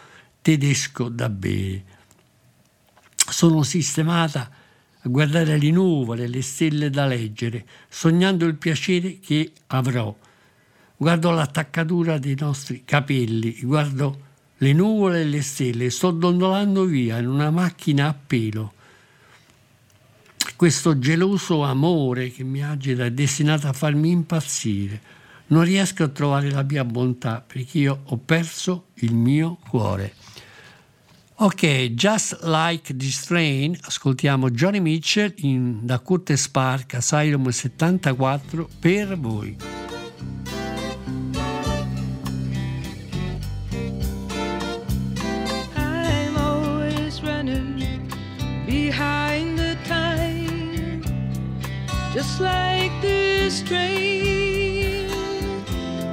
tedesco 0.42 1.08
da 1.08 1.28
bere. 1.28 1.84
Sono 3.14 3.62
sistemata 3.62 4.50
a 4.98 5.08
guardare 5.08 5.56
le 5.56 5.70
nuvole, 5.70 6.26
le 6.26 6.42
stelle 6.42 6.90
da 6.90 7.06
leggere, 7.06 7.64
sognando 7.88 8.44
il 8.44 8.56
piacere 8.56 9.20
che 9.20 9.52
avrò. 9.68 10.12
Guardo 10.96 11.30
l'attaccatura 11.30 12.18
dei 12.18 12.36
nostri 12.36 12.82
capelli, 12.84 13.56
guardo 13.62 14.22
le 14.56 14.72
nuvole 14.72 15.20
e 15.20 15.26
le 15.26 15.42
stelle, 15.42 15.90
sto 15.90 16.10
dondolando 16.10 16.82
via 16.86 17.18
in 17.18 17.28
una 17.28 17.52
macchina 17.52 18.08
a 18.08 18.14
pelo. 18.14 18.72
Questo 20.58 20.98
geloso 20.98 21.62
amore 21.62 22.32
che 22.32 22.42
mi 22.42 22.64
agita 22.64 23.04
è 23.04 23.12
destinato 23.12 23.68
a 23.68 23.72
farmi 23.72 24.10
impazzire. 24.10 25.00
Non 25.46 25.62
riesco 25.62 26.02
a 26.02 26.08
trovare 26.08 26.50
la 26.50 26.64
mia 26.64 26.84
bontà 26.84 27.44
perché 27.46 27.78
io 27.78 28.00
ho 28.02 28.16
perso 28.16 28.86
il 28.94 29.14
mio 29.14 29.58
cuore. 29.68 30.14
Ok, 31.36 31.90
Just 31.92 32.40
Like 32.42 32.96
This 32.96 33.26
Train, 33.26 33.78
ascoltiamo 33.82 34.50
Johnny 34.50 34.80
Mitchell 34.80 35.32
in, 35.36 35.86
da 35.86 36.00
Curtis 36.00 36.48
Park, 36.48 36.94
Asylum 36.94 37.48
74, 37.48 38.68
per 38.80 39.16
voi. 39.16 39.77
Like 52.40 52.92
this 53.00 53.62
train, 53.62 55.08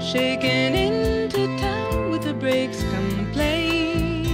shaking 0.02 0.74
into 0.76 1.48
town 1.58 2.10
with 2.10 2.24
the 2.24 2.34
brakes 2.34 2.84
complaining. 2.94 4.26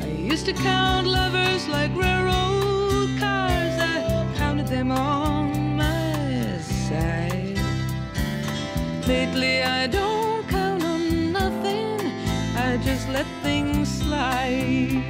I 0.00 0.06
used 0.06 0.46
to 0.46 0.52
count 0.52 1.06
lovers 1.06 1.68
like 1.68 1.94
railroad 1.94 3.18
cars. 3.18 3.74
I 3.78 4.26
counted 4.36 4.68
them 4.68 4.90
on 4.90 5.76
my 5.76 6.58
side. 6.58 7.58
Lately, 9.06 9.62
I 9.62 9.86
don't 9.86 10.03
light. 14.24 15.04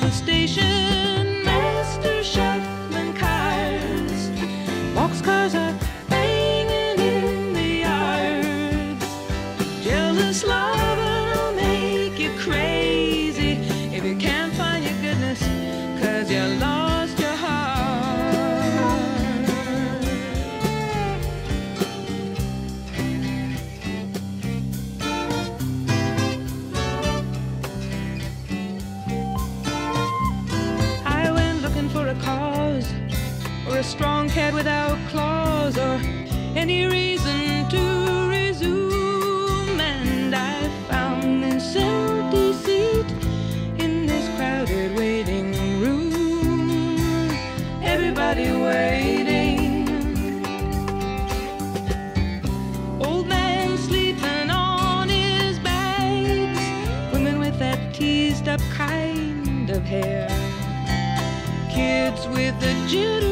The 0.00 0.10
station 0.10 1.44
master 1.44 2.24
shouted. 2.24 2.49
Messed 58.40 58.62
up 58.62 58.70
kind 58.70 59.70
of 59.70 59.82
hair. 59.84 60.28
Kids 61.70 62.26
with 62.28 62.54
a 62.62 62.88
jitters 62.88 63.29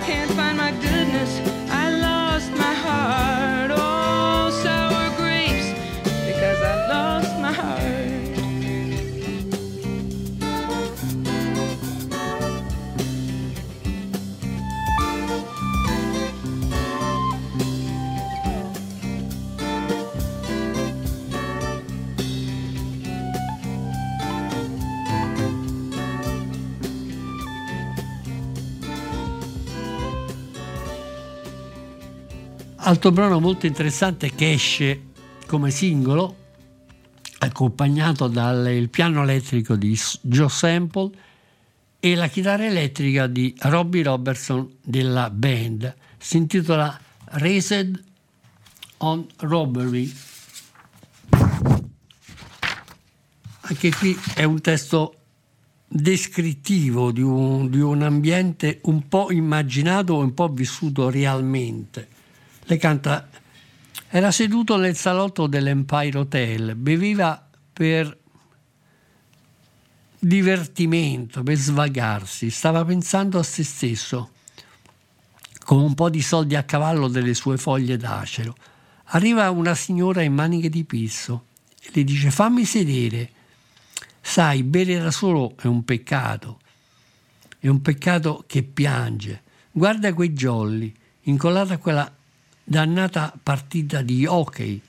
can't 0.00 0.39
Altro 32.90 33.12
brano 33.12 33.38
molto 33.38 33.66
interessante 33.66 34.34
che 34.34 34.50
esce 34.50 35.10
come 35.46 35.70
singolo, 35.70 36.36
accompagnato 37.38 38.26
dal 38.26 38.88
piano 38.90 39.22
elettrico 39.22 39.76
di 39.76 39.96
Joe 40.22 40.48
Sample 40.48 41.10
e 42.00 42.16
la 42.16 42.26
chitarra 42.26 42.66
elettrica 42.66 43.28
di 43.28 43.54
Robbie 43.60 44.02
Robertson 44.02 44.68
della 44.82 45.30
band. 45.30 45.94
Si 46.18 46.36
intitola 46.36 47.00
Raised 47.26 48.02
on 48.96 49.24
Robbery. 49.36 50.12
Anche 53.60 53.90
qui 53.94 54.18
è 54.34 54.42
un 54.42 54.60
testo 54.60 55.14
descrittivo 55.86 57.12
di 57.12 57.22
un, 57.22 57.70
di 57.70 57.78
un 57.78 58.02
ambiente 58.02 58.80
un 58.82 59.06
po' 59.06 59.30
immaginato 59.30 60.16
un 60.16 60.34
po' 60.34 60.48
vissuto 60.48 61.08
realmente. 61.08 62.18
Lei 62.70 62.78
canta, 62.78 63.28
era 64.10 64.30
seduto 64.30 64.76
nel 64.76 64.94
salotto 64.94 65.48
dell'Empire 65.48 66.16
Hotel, 66.16 66.76
beveva 66.76 67.44
per 67.72 68.16
divertimento, 70.16 71.42
per 71.42 71.56
svagarsi, 71.56 72.48
stava 72.48 72.84
pensando 72.84 73.40
a 73.40 73.42
se 73.42 73.64
stesso, 73.64 74.30
con 75.64 75.80
un 75.80 75.94
po' 75.94 76.10
di 76.10 76.22
soldi 76.22 76.54
a 76.54 76.62
cavallo 76.62 77.08
delle 77.08 77.34
sue 77.34 77.58
foglie 77.58 77.96
d'acero. 77.96 78.54
Arriva 79.06 79.50
una 79.50 79.74
signora 79.74 80.22
in 80.22 80.34
maniche 80.34 80.68
di 80.68 80.84
pisso 80.84 81.46
e 81.82 81.90
le 81.92 82.04
dice 82.04 82.30
fammi 82.30 82.64
sedere. 82.64 83.30
Sai, 84.20 84.62
bere 84.62 84.96
da 85.00 85.10
solo 85.10 85.56
è 85.60 85.66
un 85.66 85.84
peccato, 85.84 86.60
è 87.58 87.66
un 87.66 87.82
peccato 87.82 88.44
che 88.46 88.62
piange. 88.62 89.42
Guarda 89.72 90.14
quei 90.14 90.30
jolly, 90.30 90.94
incollata 91.22 91.74
a 91.74 91.78
quella 91.78 92.14
dannata 92.70 93.36
partita 93.42 94.00
di 94.00 94.26
hockey. 94.26 94.80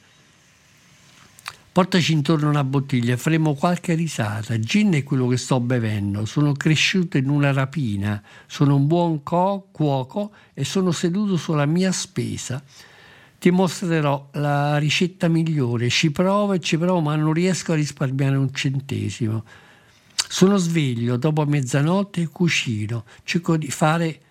Portaci 1.71 2.13
intorno 2.13 2.47
una 2.47 2.63
bottiglia, 2.63 3.17
faremo 3.17 3.55
qualche 3.55 3.95
risata. 3.95 4.59
Gin 4.59 4.93
è 4.93 5.01
quello 5.01 5.25
che 5.25 5.38
sto 5.38 5.59
bevendo. 5.59 6.25
Sono 6.25 6.51
cresciuto 6.51 7.17
in 7.17 7.27
una 7.27 7.51
rapina, 7.51 8.21
sono 8.45 8.75
un 8.75 8.86
buon 8.86 9.23
co- 9.23 9.69
cuoco 9.71 10.32
e 10.53 10.63
sono 10.63 10.91
seduto 10.91 11.38
sulla 11.38 11.65
mia 11.65 11.91
spesa. 11.91 12.61
Ti 13.39 13.49
mostrerò 13.49 14.29
la 14.34 14.77
ricetta 14.77 15.27
migliore. 15.27 15.89
Ci 15.89 16.11
provo 16.11 16.53
e 16.53 16.59
ci 16.59 16.77
provo, 16.77 17.01
ma 17.01 17.15
non 17.15 17.34
riesco 17.34 17.71
a 17.71 17.75
risparmiare 17.75 18.36
un 18.36 18.53
centesimo. 18.53 19.43
Sono 20.13 20.57
sveglio 20.57 21.17
dopo 21.17 21.43
mezzanotte 21.47 22.21
e 22.21 22.27
cucino. 22.27 23.05
Cerco 23.23 23.57
di 23.57 23.71
fare 23.71 24.21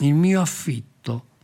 il 0.00 0.14
mio 0.14 0.40
affitto. 0.40 1.34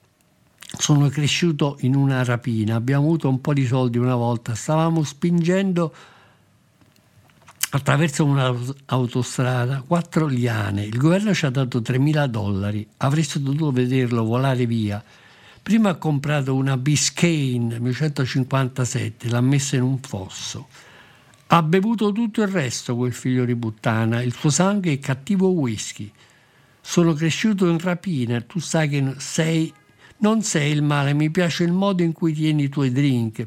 Sono 0.77 1.09
cresciuto 1.09 1.77
in 1.81 1.95
una 1.95 2.25
rapina. 2.25 2.77
Abbiamo 2.77 3.05
avuto 3.05 3.29
un 3.29 3.41
po' 3.41 3.53
di 3.53 3.66
soldi 3.66 3.99
una 3.99 4.14
volta. 4.14 4.55
Stavamo 4.55 5.03
spingendo 5.05 5.95
attraverso 7.70 8.25
un'autostrada 8.25 9.83
quattro 9.87 10.27
liane. 10.27 10.85
Il 10.85 10.99
governo 10.99 11.35
ci 11.35 11.47
ha 11.47 11.51
dato 11.51 11.81
3.000 11.81 12.27
dollari. 12.27 12.87
Avreste 12.99 13.41
dovuto 13.41 13.70
vederlo 13.70 14.25
volare 14.25 14.66
via. 14.66 15.03
Prima 15.62 15.91
ha 15.91 15.95
comprato 15.95 16.57
una 16.57 16.77
Biscayne 16.77 17.79
1957, 17.79 19.29
l'ha 19.29 19.41
messa 19.41 19.77
in 19.77 19.83
un 19.83 20.01
fosso. 20.01 20.66
Ha 21.47 21.62
bevuto 21.62 22.11
tutto 22.11 22.43
il 22.43 22.49
resto 22.49 22.97
quel 22.97 23.12
figlio 23.12 23.45
di 23.45 23.55
puttana, 23.55 24.23
il 24.23 24.35
suo 24.35 24.51
sangue 24.51 24.91
è 24.91 24.99
cattivo 24.99 25.51
whisky. 25.51 26.11
Sono 26.81 27.12
cresciuto 27.14 27.68
in 27.68 27.79
rapina, 27.79 28.41
tu 28.41 28.59
sai 28.59 28.89
che 28.89 29.14
sei, 29.18 29.73
non 30.23 30.43
sei 30.43 30.70
il 30.70 30.83
male, 30.83 31.14
mi 31.14 31.31
piace 31.31 31.64
il 31.64 31.73
modo 31.73 32.03
in 32.03 32.12
cui 32.12 32.33
tieni 32.33 32.64
i 32.64 32.68
tuoi 32.68 32.93
drink. 32.93 33.47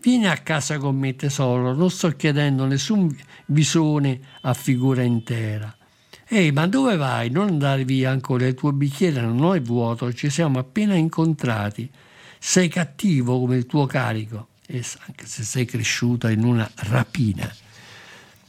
Vieni 0.00 0.26
a 0.26 0.36
casa 0.36 0.78
con 0.78 0.96
me 0.96 1.14
tesoro, 1.14 1.74
non 1.74 1.90
sto 1.90 2.10
chiedendo 2.10 2.64
nessun 2.66 3.16
visone 3.46 4.20
a 4.42 4.52
figura 4.52 5.02
intera. 5.02 5.74
Ehi, 6.26 6.50
ma 6.50 6.66
dove 6.66 6.96
vai? 6.96 7.30
Non 7.30 7.48
andare 7.48 7.84
via 7.84 8.10
ancora, 8.10 8.46
il 8.46 8.54
tuo 8.54 8.72
bicchiere 8.72 9.20
non 9.20 9.54
è 9.54 9.60
vuoto, 9.60 10.12
ci 10.12 10.28
siamo 10.28 10.58
appena 10.58 10.94
incontrati. 10.94 11.88
Sei 12.38 12.68
cattivo 12.68 13.38
come 13.38 13.56
il 13.56 13.66
tuo 13.66 13.86
carico, 13.86 14.48
e 14.66 14.84
anche 15.06 15.26
se 15.26 15.44
sei 15.44 15.64
cresciuta 15.64 16.30
in 16.30 16.42
una 16.42 16.68
rapina. 16.74 17.48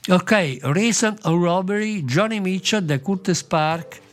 Ok, 0.08 0.58
of 0.64 1.24
Robbery, 1.24 2.04
Johnny 2.04 2.40
Mitchell 2.40 2.82
da 2.82 3.00
Curtis 3.00 3.44
Park, 3.44 4.02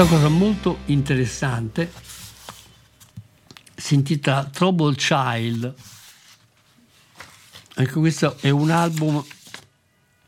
Questa 0.00 0.16
cosa 0.16 0.34
molto 0.34 0.78
interessante 0.86 1.92
si 3.76 3.92
intitola 3.92 4.44
Trouble 4.44 4.94
Child. 4.94 5.74
Anche 7.74 7.92
questo 7.92 8.38
è 8.40 8.48
un 8.48 8.70
album 8.70 9.22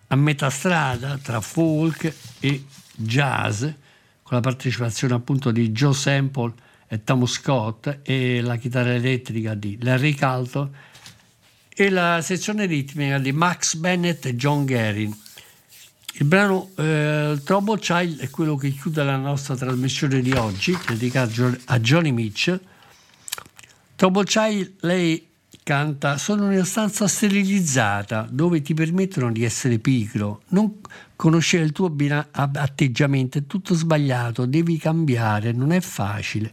a 0.08 0.16
metà 0.16 0.50
strada 0.50 1.16
tra 1.16 1.40
folk 1.40 2.14
e 2.40 2.66
jazz, 2.96 3.62
con 3.62 4.36
la 4.36 4.40
partecipazione 4.40 5.14
appunto 5.14 5.50
di 5.50 5.70
Joe 5.70 5.94
Sample 5.94 6.52
e 6.86 7.02
Tom 7.02 7.24
Scott 7.24 8.00
e 8.02 8.42
la 8.42 8.56
chitarra 8.56 8.92
elettrica 8.92 9.54
di 9.54 9.78
Larry 9.80 10.12
Carlton 10.12 10.70
e 11.74 11.88
la 11.88 12.20
sezione 12.20 12.66
ritmica 12.66 13.18
di 13.18 13.32
Max 13.32 13.76
Bennett 13.76 14.26
e 14.26 14.36
John 14.36 14.66
Guerin. 14.66 15.21
Il 16.14 16.26
brano 16.26 16.70
eh, 16.76 17.40
Trouble 17.42 17.78
Child 17.78 18.20
è 18.20 18.28
quello 18.28 18.56
che 18.56 18.70
chiude 18.70 19.02
la 19.02 19.16
nostra 19.16 19.56
trasmissione 19.56 20.20
di 20.20 20.32
oggi, 20.32 20.76
dedicato 20.86 21.56
a 21.66 21.80
Johnny 21.80 22.10
Mitchell. 22.10 22.60
Trouble 23.96 24.24
Child, 24.24 24.72
lei 24.80 25.30
canta 25.62 26.18
Sono 26.18 26.46
in 26.46 26.52
una 26.52 26.64
stanza 26.64 27.06
sterilizzata 27.06 28.26
dove 28.30 28.62
ti 28.62 28.74
permettono 28.74 29.32
di 29.32 29.42
essere 29.44 29.78
pigro. 29.78 30.42
Non 30.48 30.80
conoscere 31.16 31.64
il 31.64 31.72
tuo 31.72 31.94
atteggiamento 32.32 33.38
è 33.38 33.46
tutto 33.46 33.74
sbagliato, 33.74 34.44
devi 34.44 34.76
cambiare, 34.76 35.52
non 35.52 35.72
è 35.72 35.80
facile. 35.80 36.52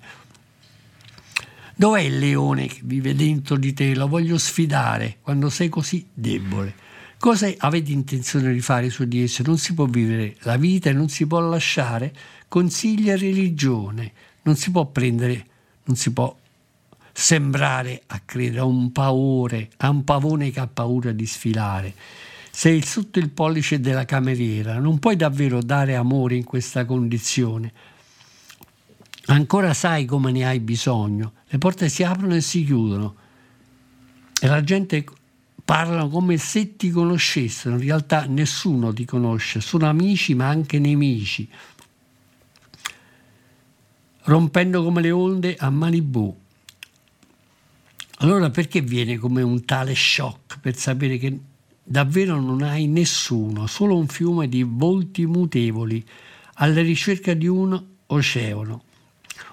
Dov'è 1.75 2.01
il 2.01 2.17
leone 2.17 2.67
che 2.67 2.81
vive 2.83 3.15
dentro 3.15 3.57
di 3.57 3.73
te? 3.73 3.95
Lo 3.95 4.07
voglio 4.07 4.37
sfidare 4.37 5.17
quando 5.21 5.49
sei 5.49 5.69
così 5.69 6.05
debole. 6.13 6.87
Cosa 7.19 7.53
avete 7.57 7.91
intenzione 7.91 8.53
di 8.53 8.61
fare 8.61 8.89
su 8.89 9.03
di 9.03 9.23
esso? 9.23 9.43
Non 9.45 9.57
si 9.57 9.73
può 9.73 9.83
vivere 9.87 10.37
la 10.43 10.55
vita 10.55 10.89
e 10.89 10.93
non 10.93 11.09
si 11.09 11.27
può 11.27 11.41
lasciare 11.41 12.13
consigli 12.47 13.09
e 13.09 13.17
religione, 13.17 14.13
non 14.43 14.55
si 14.55 14.71
può 14.71 14.85
prendere, 14.85 15.45
non 15.83 15.97
si 15.97 16.13
può 16.13 16.33
sembrare 17.11 18.03
a 18.07 18.21
credere 18.23 18.59
a 18.59 18.63
un 18.63 18.93
paure, 18.93 19.69
a 19.77 19.89
un 19.89 20.05
pavone 20.05 20.49
che 20.51 20.61
ha 20.61 20.67
paura 20.67 21.11
di 21.11 21.25
sfilare. 21.25 21.93
Sei 22.51 22.81
sotto 22.83 23.19
il 23.19 23.29
pollice 23.29 23.81
della 23.81 24.05
cameriera, 24.05 24.79
non 24.79 24.97
puoi 24.97 25.17
davvero 25.17 25.61
dare 25.61 25.95
amore 25.95 26.35
in 26.35 26.45
questa 26.45 26.85
condizione. 26.85 27.73
Ancora 29.25 29.73
sai 29.73 30.05
come 30.05 30.31
ne 30.31 30.45
hai 30.45 30.61
bisogno. 30.61 31.33
Le 31.49 31.57
porte 31.57 31.89
si 31.89 32.01
aprono 32.01 32.35
e 32.35 32.41
si 32.41 32.63
chiudono 32.63 33.15
e 34.39 34.47
la 34.47 34.63
gente 34.63 35.03
parlano 35.69 36.09
come 36.09 36.37
se 36.37 36.77
ti 36.77 36.89
conoscessero, 36.89 37.75
in 37.75 37.81
realtà 37.81 38.25
nessuno 38.25 38.91
ti 38.91 39.05
conosce, 39.05 39.61
sono 39.61 39.87
amici 39.87 40.33
ma 40.33 40.47
anche 40.47 40.79
nemici, 40.79 41.47
rompendo 44.23 44.83
come 44.83 45.01
le 45.01 45.11
onde 45.11 45.55
a 45.55 45.69
Malibu. 45.69 46.35
Allora 48.17 48.49
perché 48.49 48.81
viene 48.81 49.19
come 49.19 49.43
un 49.43 49.63
tale 49.63 49.93
shock 49.93 50.59
per 50.59 50.75
sapere 50.75 51.19
che 51.19 51.39
davvero 51.83 52.41
non 52.41 52.63
hai 52.63 52.87
nessuno, 52.87 53.67
solo 53.67 53.95
un 53.95 54.07
fiume 54.07 54.49
di 54.49 54.63
volti 54.63 55.27
mutevoli 55.27 56.03
alla 56.55 56.81
ricerca 56.81 57.35
di 57.35 57.45
un 57.45 57.79
oceano? 58.07 58.83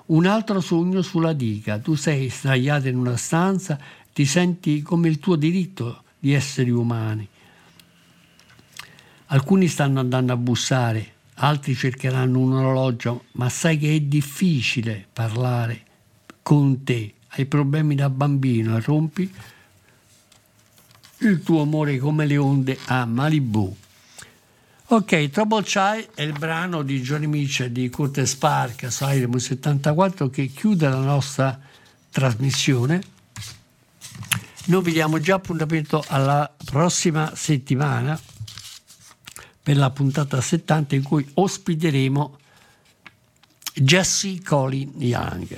Un 0.07 0.25
altro 0.25 0.61
sogno 0.61 1.03
sulla 1.03 1.35
diga, 1.35 1.79
tu 1.79 1.95
sei 1.95 2.31
sdraiato 2.31 2.89
in 2.89 2.97
una 2.97 3.19
stanza, 3.19 3.79
ti 4.15 4.25
senti 4.25 4.81
come 4.81 5.09
il 5.09 5.19
tuo 5.19 5.37
diritto 5.37 6.05
di 6.27 6.33
esseri 6.33 6.71
umani. 6.71 7.29
Alcuni 9.27 9.69
stanno 9.69 10.01
andando 10.01 10.33
a 10.33 10.37
bussare, 10.37 11.13
altri 11.35 11.77
cercheranno 11.77 12.41
un 12.41 12.55
orologio, 12.55 13.27
ma 13.33 13.49
sai 13.49 13.79
che 13.79 13.95
è 13.95 14.01
difficile 14.01 15.07
parlare 15.13 15.83
con 16.43 16.83
te. 16.83 17.15
Hai 17.29 17.47
problemi 17.47 17.95
da 17.95 18.11
bambino 18.11 18.77
e 18.77 18.81
rompi 18.81 19.33
il 21.19 21.43
tuo 21.45 21.63
amore 21.63 21.99
come 21.99 22.27
le 22.27 22.37
onde 22.39 22.77
a 22.87 23.05
Malibu. 23.05 23.77
Ok, 24.89 25.31
Trouble 25.31 25.63
Child 25.63 26.09
è 26.15 26.23
il 26.23 26.37
brano 26.37 26.83
di 26.83 27.01
Johnny 27.03 27.27
Mitchell 27.27 27.71
di 27.71 27.89
Curtis 27.89 28.35
Park 28.35 28.89
Iremo 29.01 29.39
74 29.39 30.29
che 30.29 30.47
chiude 30.47 30.89
la 30.89 30.99
nostra 30.99 31.59
trasmissione 32.11 33.15
noi 34.67 34.83
vi 34.83 34.93
diamo 34.93 35.21
già 35.21 35.37
appuntamento 35.37 36.03
alla 36.09 36.53
prossima 36.65 37.33
settimana 37.35 38.19
per 39.63 39.77
la 39.77 39.91
puntata 39.91 40.41
70 40.41 40.95
in 40.95 41.03
cui 41.03 41.29
ospiteremo 41.35 42.39
Jesse 43.75 44.41
Colin 44.43 44.93
Young. 44.99 45.55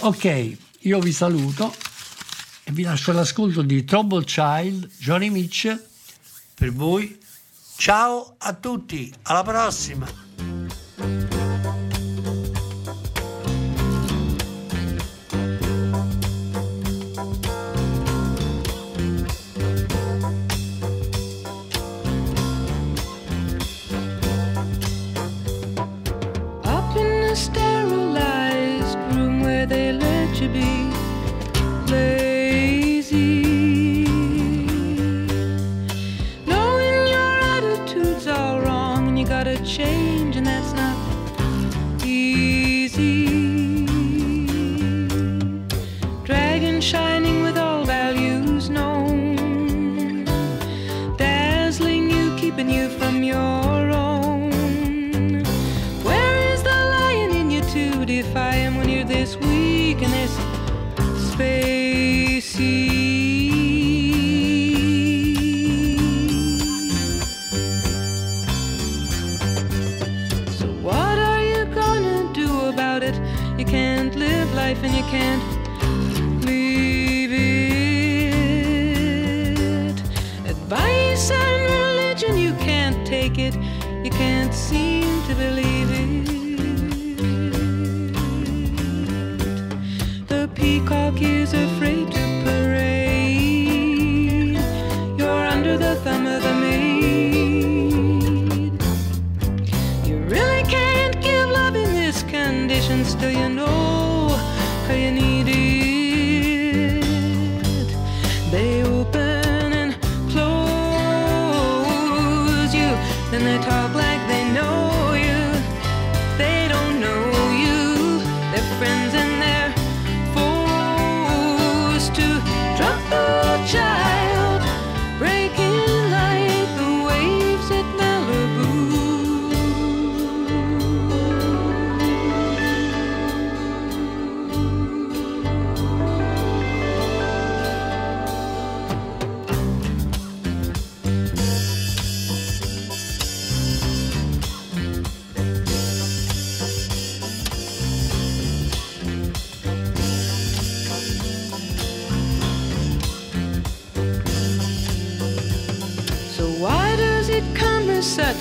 Ok, 0.00 0.56
io 0.80 0.98
vi 1.00 1.12
saluto 1.12 1.74
e 2.64 2.72
vi 2.72 2.82
lascio 2.82 3.12
l'ascolto 3.12 3.62
di 3.62 3.84
Trouble 3.84 4.24
Child, 4.24 4.90
Johnny 4.98 5.28
Mitchell, 5.28 5.84
per 6.54 6.72
voi. 6.72 7.18
Ciao 7.76 8.36
a 8.38 8.54
tutti, 8.54 9.12
alla 9.22 9.42
prossima! 9.42 11.35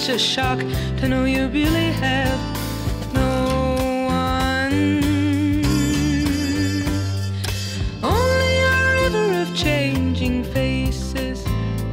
Such 0.05 0.15
a 0.15 0.19
shock 0.19 0.59
to 0.97 1.07
know 1.07 1.25
you 1.25 1.47
really 1.47 1.91
have 2.05 2.39
no 3.11 3.75
one. 4.05 4.93
Only 8.03 8.55
a 8.75 9.01
river 9.01 9.41
of 9.41 9.55
changing 9.55 10.43
faces 10.43 11.43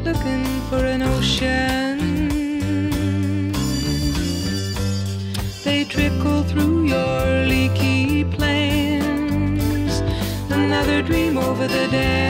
looking 0.04 0.44
for 0.68 0.84
an 0.84 1.00
ocean. 1.00 2.28
They 5.64 5.84
trickle 5.84 6.42
through 6.42 6.84
your 6.84 7.46
leaky 7.46 8.24
plans. 8.24 10.00
Another 10.50 11.00
dream 11.00 11.38
over 11.38 11.66
the 11.66 11.88
dam. 11.88 12.21